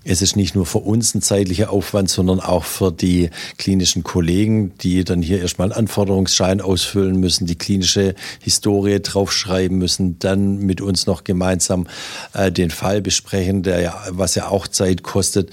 [0.10, 4.72] Es ist nicht nur für uns ein zeitlicher Aufwand, sondern auch für die klinischen Kollegen,
[4.78, 10.80] die dann hier erstmal einen Anforderungsschein ausfüllen müssen, die klinische Historie draufschreiben müssen, dann mit
[10.80, 11.88] uns noch gemeinsam
[12.34, 15.52] äh, den Fall besprechen, der ja, was ja auch Zeit kostet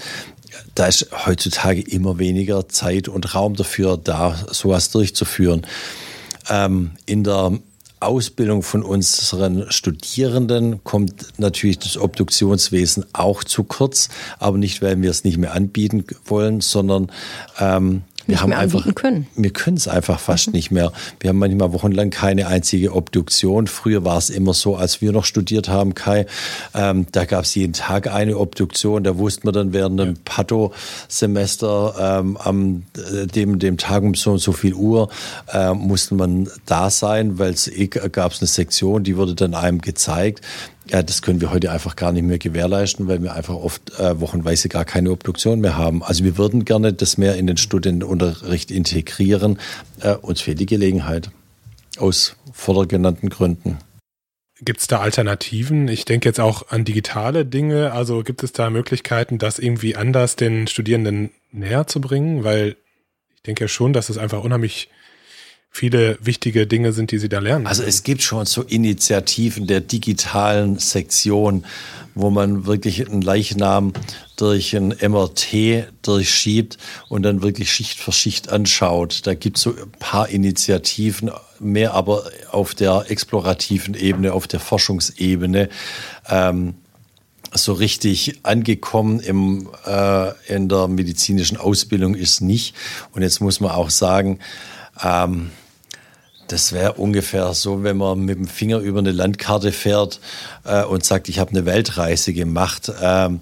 [0.73, 5.65] da ist heutzutage immer weniger Zeit und Raum dafür da, sowas durchzuführen.
[6.49, 7.59] Ähm, in der
[7.99, 15.09] Ausbildung von unseren Studierenden kommt natürlich das Obduktionswesen auch zu kurz, aber nicht, weil wir
[15.09, 17.11] es nicht mehr anbieten wollen, sondern
[17.59, 19.27] ähm, wir haben einfach, können.
[19.35, 20.53] Wir können es einfach fast mhm.
[20.53, 20.91] nicht mehr.
[21.19, 23.67] Wir haben manchmal wochenlang keine einzige Obduktion.
[23.67, 26.25] Früher war es immer so, als wir noch studiert haben, Kai,
[26.73, 29.03] ähm, da gab es jeden Tag eine Obduktion.
[29.03, 30.19] Da wussten wir dann während dem ja.
[30.25, 35.09] Patho-Semester ähm, am äh, dem, dem Tag um so und so viel Uhr
[35.51, 39.53] äh, musste man da sein, weil es eh, gab es eine Sektion, die wurde dann
[39.53, 40.41] einem gezeigt.
[40.89, 44.19] Ja, das können wir heute einfach gar nicht mehr gewährleisten, weil wir einfach oft äh,
[44.19, 46.03] wochenweise gar keine Obduktion mehr haben.
[46.03, 49.59] Also wir würden gerne das mehr in den Studienunterricht integrieren.
[50.01, 51.31] Äh, uns fehlt die Gelegenheit.
[51.97, 53.79] Aus vordergenannten Gründen.
[54.61, 55.87] Gibt es da Alternativen?
[55.87, 57.91] Ich denke jetzt auch an digitale Dinge.
[57.91, 62.43] Also gibt es da Möglichkeiten, das irgendwie anders den Studierenden näher zu bringen?
[62.43, 62.77] Weil
[63.35, 64.89] ich denke ja schon, dass es einfach unheimlich
[65.75, 67.67] viele wichtige Dinge sind, die sie da lernen.
[67.67, 71.65] Also es gibt schon so Initiativen der digitalen Sektion,
[72.13, 73.91] wo man wirklich einen Leichnam
[74.37, 76.77] durch ein MRT durchschiebt
[77.09, 79.27] und dann wirklich Schicht für Schicht anschaut.
[79.27, 84.61] Da gibt es so ein paar Initiativen, mehr aber auf der explorativen Ebene, auf der
[84.61, 85.67] Forschungsebene.
[86.29, 86.75] Ähm,
[87.53, 92.75] so richtig angekommen im, äh, in der medizinischen Ausbildung ist nicht.
[93.11, 94.39] Und jetzt muss man auch sagen,
[95.03, 95.51] ähm,
[96.47, 100.19] Das wäre ungefähr so, wenn man mit dem Finger über eine Landkarte fährt
[100.63, 102.91] äh, und sagt, ich habe eine Weltreise gemacht.
[103.01, 103.39] Ähm,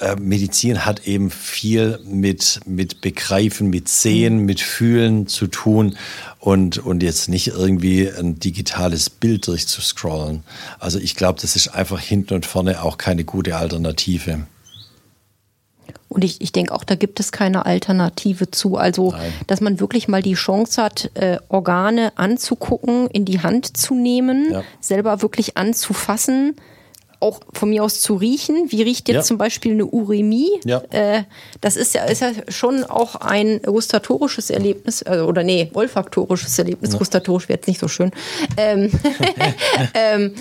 [0.00, 5.96] äh, äh, Medizin hat eben viel mit, mit Begreifen, mit Sehen, mit Fühlen zu tun
[6.40, 10.42] und, und jetzt nicht irgendwie ein digitales Bild durchzuscrollen.
[10.80, 14.46] Also ich glaube, das ist einfach hinten und vorne auch keine gute Alternative.
[16.08, 18.76] Und ich, ich denke auch, da gibt es keine Alternative zu.
[18.76, 19.32] Also, Nein.
[19.46, 24.52] dass man wirklich mal die Chance hat, äh, Organe anzugucken, in die Hand zu nehmen,
[24.52, 24.62] ja.
[24.80, 26.56] selber wirklich anzufassen
[27.20, 28.66] auch von mir aus zu riechen.
[28.68, 29.22] Wie riecht jetzt ja.
[29.22, 30.50] zum Beispiel eine Uremie?
[30.64, 30.82] Ja.
[30.90, 31.24] Äh,
[31.60, 36.92] das ist ja, ist ja schon auch ein gustatorisches Erlebnis, also, oder nee, olfaktorisches Erlebnis.
[36.92, 36.98] Ja.
[36.98, 38.12] Gustatorisch wäre jetzt nicht so schön.
[38.56, 38.90] Ähm,
[39.94, 40.34] ähm,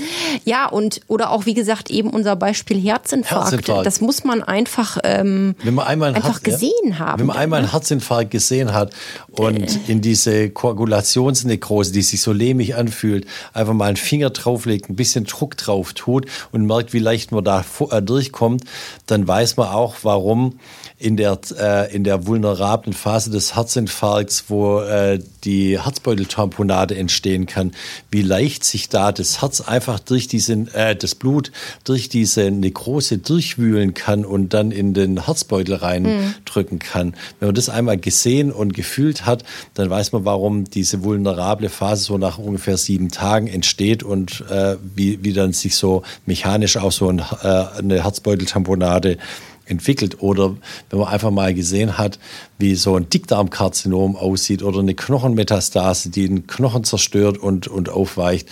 [0.46, 3.54] ja, und oder auch wie gesagt eben unser Beispiel Herzinfarkt.
[3.54, 3.86] Herzinfarkt.
[3.88, 7.20] Das muss man einfach, ähm, wenn man einmal einfach Herz, gesehen haben.
[7.20, 8.94] Wenn man einmal einen Herzinfarkt gesehen hat
[9.32, 9.92] und äh.
[9.92, 15.26] in diese Koagulationsnekrose, die sich so lehmig anfühlt, einfach mal einen Finger drauflegt, ein bisschen
[15.26, 18.64] Druck drauf tut und merkt, wie leicht man da äh, durchkommt,
[19.06, 20.60] dann weiß man auch, warum
[21.00, 27.72] in der, äh, in der vulnerablen Phase des Herzinfarkts, wo äh, die Herzbeuteltamponade entstehen kann,
[28.10, 31.52] wie leicht sich da das Herz einfach durch diesen, äh, das Blut
[31.84, 36.80] durch diese Nekrose durchwühlen kann und dann in den Herzbeutel reindrücken mhm.
[36.80, 37.14] kann.
[37.40, 39.44] Wenn man das einmal gesehen und gefühlt hat,
[39.76, 44.78] dann weiß man, warum diese vulnerable Phase so nach ungefähr sieben Tagen entsteht und äh,
[44.96, 49.20] wie, wie dann sich so mechanisch auch so ein, äh, eine Herzbeuteltamponade
[49.68, 50.22] entwickelt.
[50.22, 50.56] Oder
[50.90, 52.20] wenn man einfach mal gesehen hat,
[52.58, 58.48] wie so ein Dickdarmkarzinom aussieht oder eine Knochenmetastase, die den Knochen zerstört und, und aufweicht.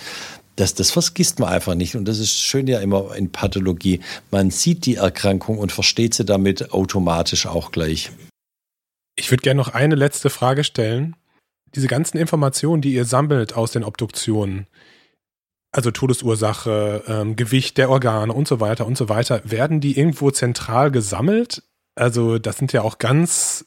[0.56, 1.96] Das, das vergisst man einfach nicht.
[1.96, 4.00] Und das ist schön ja immer in Pathologie.
[4.30, 8.10] Man sieht die Erkrankung und versteht sie damit automatisch auch gleich.
[9.18, 11.16] Ich würde gerne noch eine letzte Frage stellen.
[11.74, 14.66] Diese ganzen Informationen, die ihr sammelt aus den Obduktionen,
[15.76, 20.30] also Todesursache, ähm, Gewicht der Organe und so weiter und so weiter, werden die irgendwo
[20.30, 21.62] zentral gesammelt?
[21.94, 23.66] Also das sind ja auch ganz,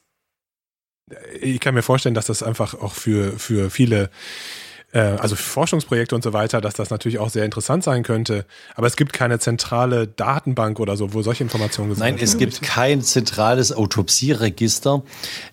[1.40, 4.10] ich kann mir vorstellen, dass das einfach auch für, für viele
[4.92, 8.46] äh, also Forschungsprojekte und so weiter, dass das natürlich auch sehr interessant sein könnte.
[8.76, 12.20] Aber es gibt keine zentrale Datenbank oder so, wo solche Informationen gesammelt werden.
[12.20, 15.04] Nein, es gibt kein zentrales Autopsieregister.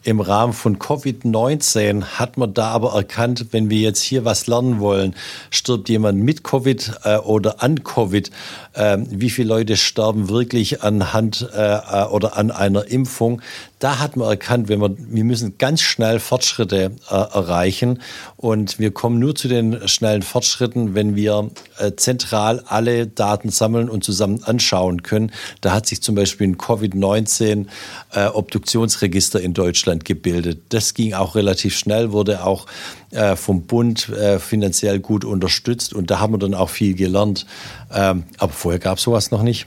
[0.03, 4.80] Im Rahmen von Covid-19 hat man da aber erkannt, wenn wir jetzt hier was lernen
[4.80, 5.14] wollen,
[5.51, 8.30] stirbt jemand mit Covid äh, oder an Covid,
[8.72, 13.43] äh, wie viele Leute sterben wirklich anhand äh, äh oder an einer Impfung,
[13.78, 18.00] da hat man erkannt, wenn wir, wir müssen ganz schnell Fortschritte äh, erreichen
[18.36, 23.90] und wir kommen nur zu den schnellen Fortschritten, wenn wir äh, zentral alle Daten sammeln
[23.90, 25.30] und zusammen anschauen können.
[25.60, 27.66] Da hat sich zum Beispiel ein Covid-19
[28.14, 30.62] äh, Obduktionsregister in Deutschland gebildet.
[30.70, 32.66] Das ging auch relativ schnell, wurde auch
[33.10, 37.46] äh, vom Bund äh, finanziell gut unterstützt und da haben wir dann auch viel gelernt.
[37.92, 39.66] Ähm, aber vorher gab es sowas noch nicht.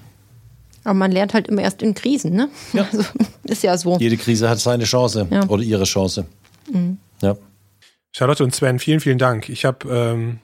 [0.89, 2.49] Aber man lernt halt immer erst in Krisen, ne?
[2.73, 2.87] Ja.
[2.91, 3.05] Also,
[3.43, 3.99] ist ja so.
[3.99, 5.47] Jede Krise hat seine Chance ja.
[5.47, 6.25] oder ihre Chance.
[6.71, 6.97] Mhm.
[7.21, 7.37] Ja.
[8.11, 9.49] Charlotte und Sven, vielen, vielen Dank.
[9.49, 10.39] Ich habe ähm,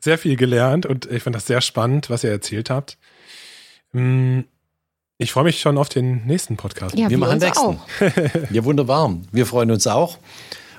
[0.00, 2.96] sehr viel gelernt und ich fand das sehr spannend, was ihr erzählt habt.
[3.92, 4.40] Mm,
[5.18, 6.94] ich freue mich schon auf den nächsten Podcast.
[6.94, 7.78] Ja, wir, wir machen nächsten.
[8.50, 9.14] ja, wunderbar.
[9.30, 10.16] Wir freuen uns auch.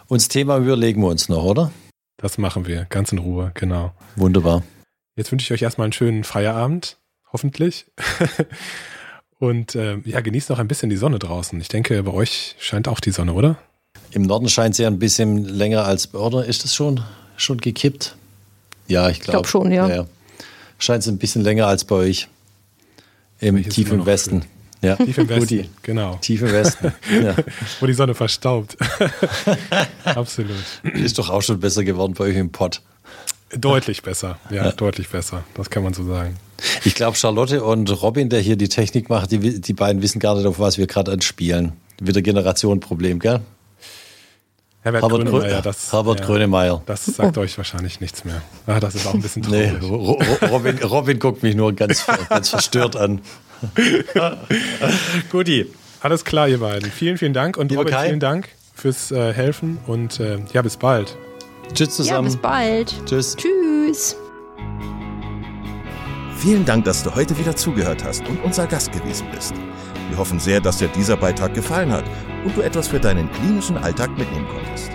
[0.08, 1.72] Uns Thema überlegen wir uns noch, oder?
[2.18, 3.94] Das machen wir, ganz in Ruhe, genau.
[4.16, 4.64] Wunderbar.
[5.16, 6.98] Jetzt wünsche ich euch erstmal einen schönen Feierabend,
[7.32, 7.86] hoffentlich.
[9.44, 11.60] Und äh, ja, genießt noch ein bisschen die Sonne draußen.
[11.60, 13.58] Ich denke, bei euch scheint auch die Sonne, oder?
[14.12, 17.04] Im Norden scheint sie ja ein bisschen länger als, oder ist das schon,
[17.36, 18.16] schon gekippt?
[18.88, 19.20] Ja, ich glaube.
[19.20, 19.90] Ich glaube schon, ja.
[19.90, 20.06] ja.
[20.78, 22.30] Scheint es ein bisschen länger als bei euch.
[23.42, 24.46] Im tiefen Westen.
[24.82, 24.96] Ja.
[24.96, 26.16] Tief im Westen, genau.
[26.22, 27.36] Tief im Westen, ja.
[27.82, 28.78] Wo die Sonne verstaubt.
[30.06, 30.56] Absolut.
[30.84, 32.82] Ist doch auch schon besser geworden bei euch im Pott.
[33.58, 35.44] Deutlich besser, ja, ja, deutlich besser.
[35.54, 36.38] Das kann man so sagen.
[36.84, 40.36] Ich glaube, Charlotte und Robin, der hier die Technik macht, die, die beiden wissen gar
[40.36, 41.74] nicht, auf was wir gerade anspielen.
[42.02, 43.42] Wieder Generationenproblem, gell?
[44.82, 46.84] Herbert, Herbert Grönemeyer, das, Herbert ja, Grönemeyer.
[46.86, 48.42] Das sagt euch wahrscheinlich nichts mehr.
[48.68, 49.72] Ah, das ist auch ein bisschen traurig.
[49.82, 53.22] Nee, Robin, Robin guckt mich nur ganz, ganz verstört an.
[55.32, 55.68] Guti.
[56.02, 56.92] Alles klar, ihr beiden.
[56.92, 58.08] Vielen, vielen Dank und Liebe Robin, Kai.
[58.08, 61.16] vielen Dank fürs äh, Helfen und äh, ja, bis bald.
[61.74, 62.28] Tschüss zusammen.
[62.28, 62.94] Ja, bis bald.
[63.06, 63.38] Tschüss.
[63.38, 64.18] Tschüss.
[66.44, 69.54] Vielen Dank, dass du heute wieder zugehört hast und unser Gast gewesen bist.
[70.10, 72.04] Wir hoffen sehr, dass dir dieser Beitrag gefallen hat
[72.44, 74.92] und du etwas für deinen klinischen Alltag mitnehmen konntest.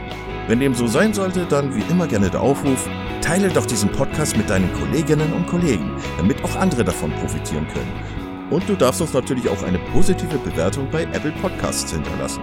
[0.46, 2.86] Wenn dem so sein sollte, dann wie immer gerne der Aufruf,
[3.22, 8.50] teile doch diesen Podcast mit deinen Kolleginnen und Kollegen, damit auch andere davon profitieren können.
[8.50, 12.42] Und du darfst uns natürlich auch eine positive Bewertung bei Apple Podcasts hinterlassen.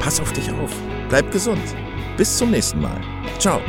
[0.00, 0.70] Pass auf dich auf,
[1.08, 1.62] bleib gesund.
[2.16, 3.00] Bis zum nächsten Mal.
[3.38, 3.60] Ciao.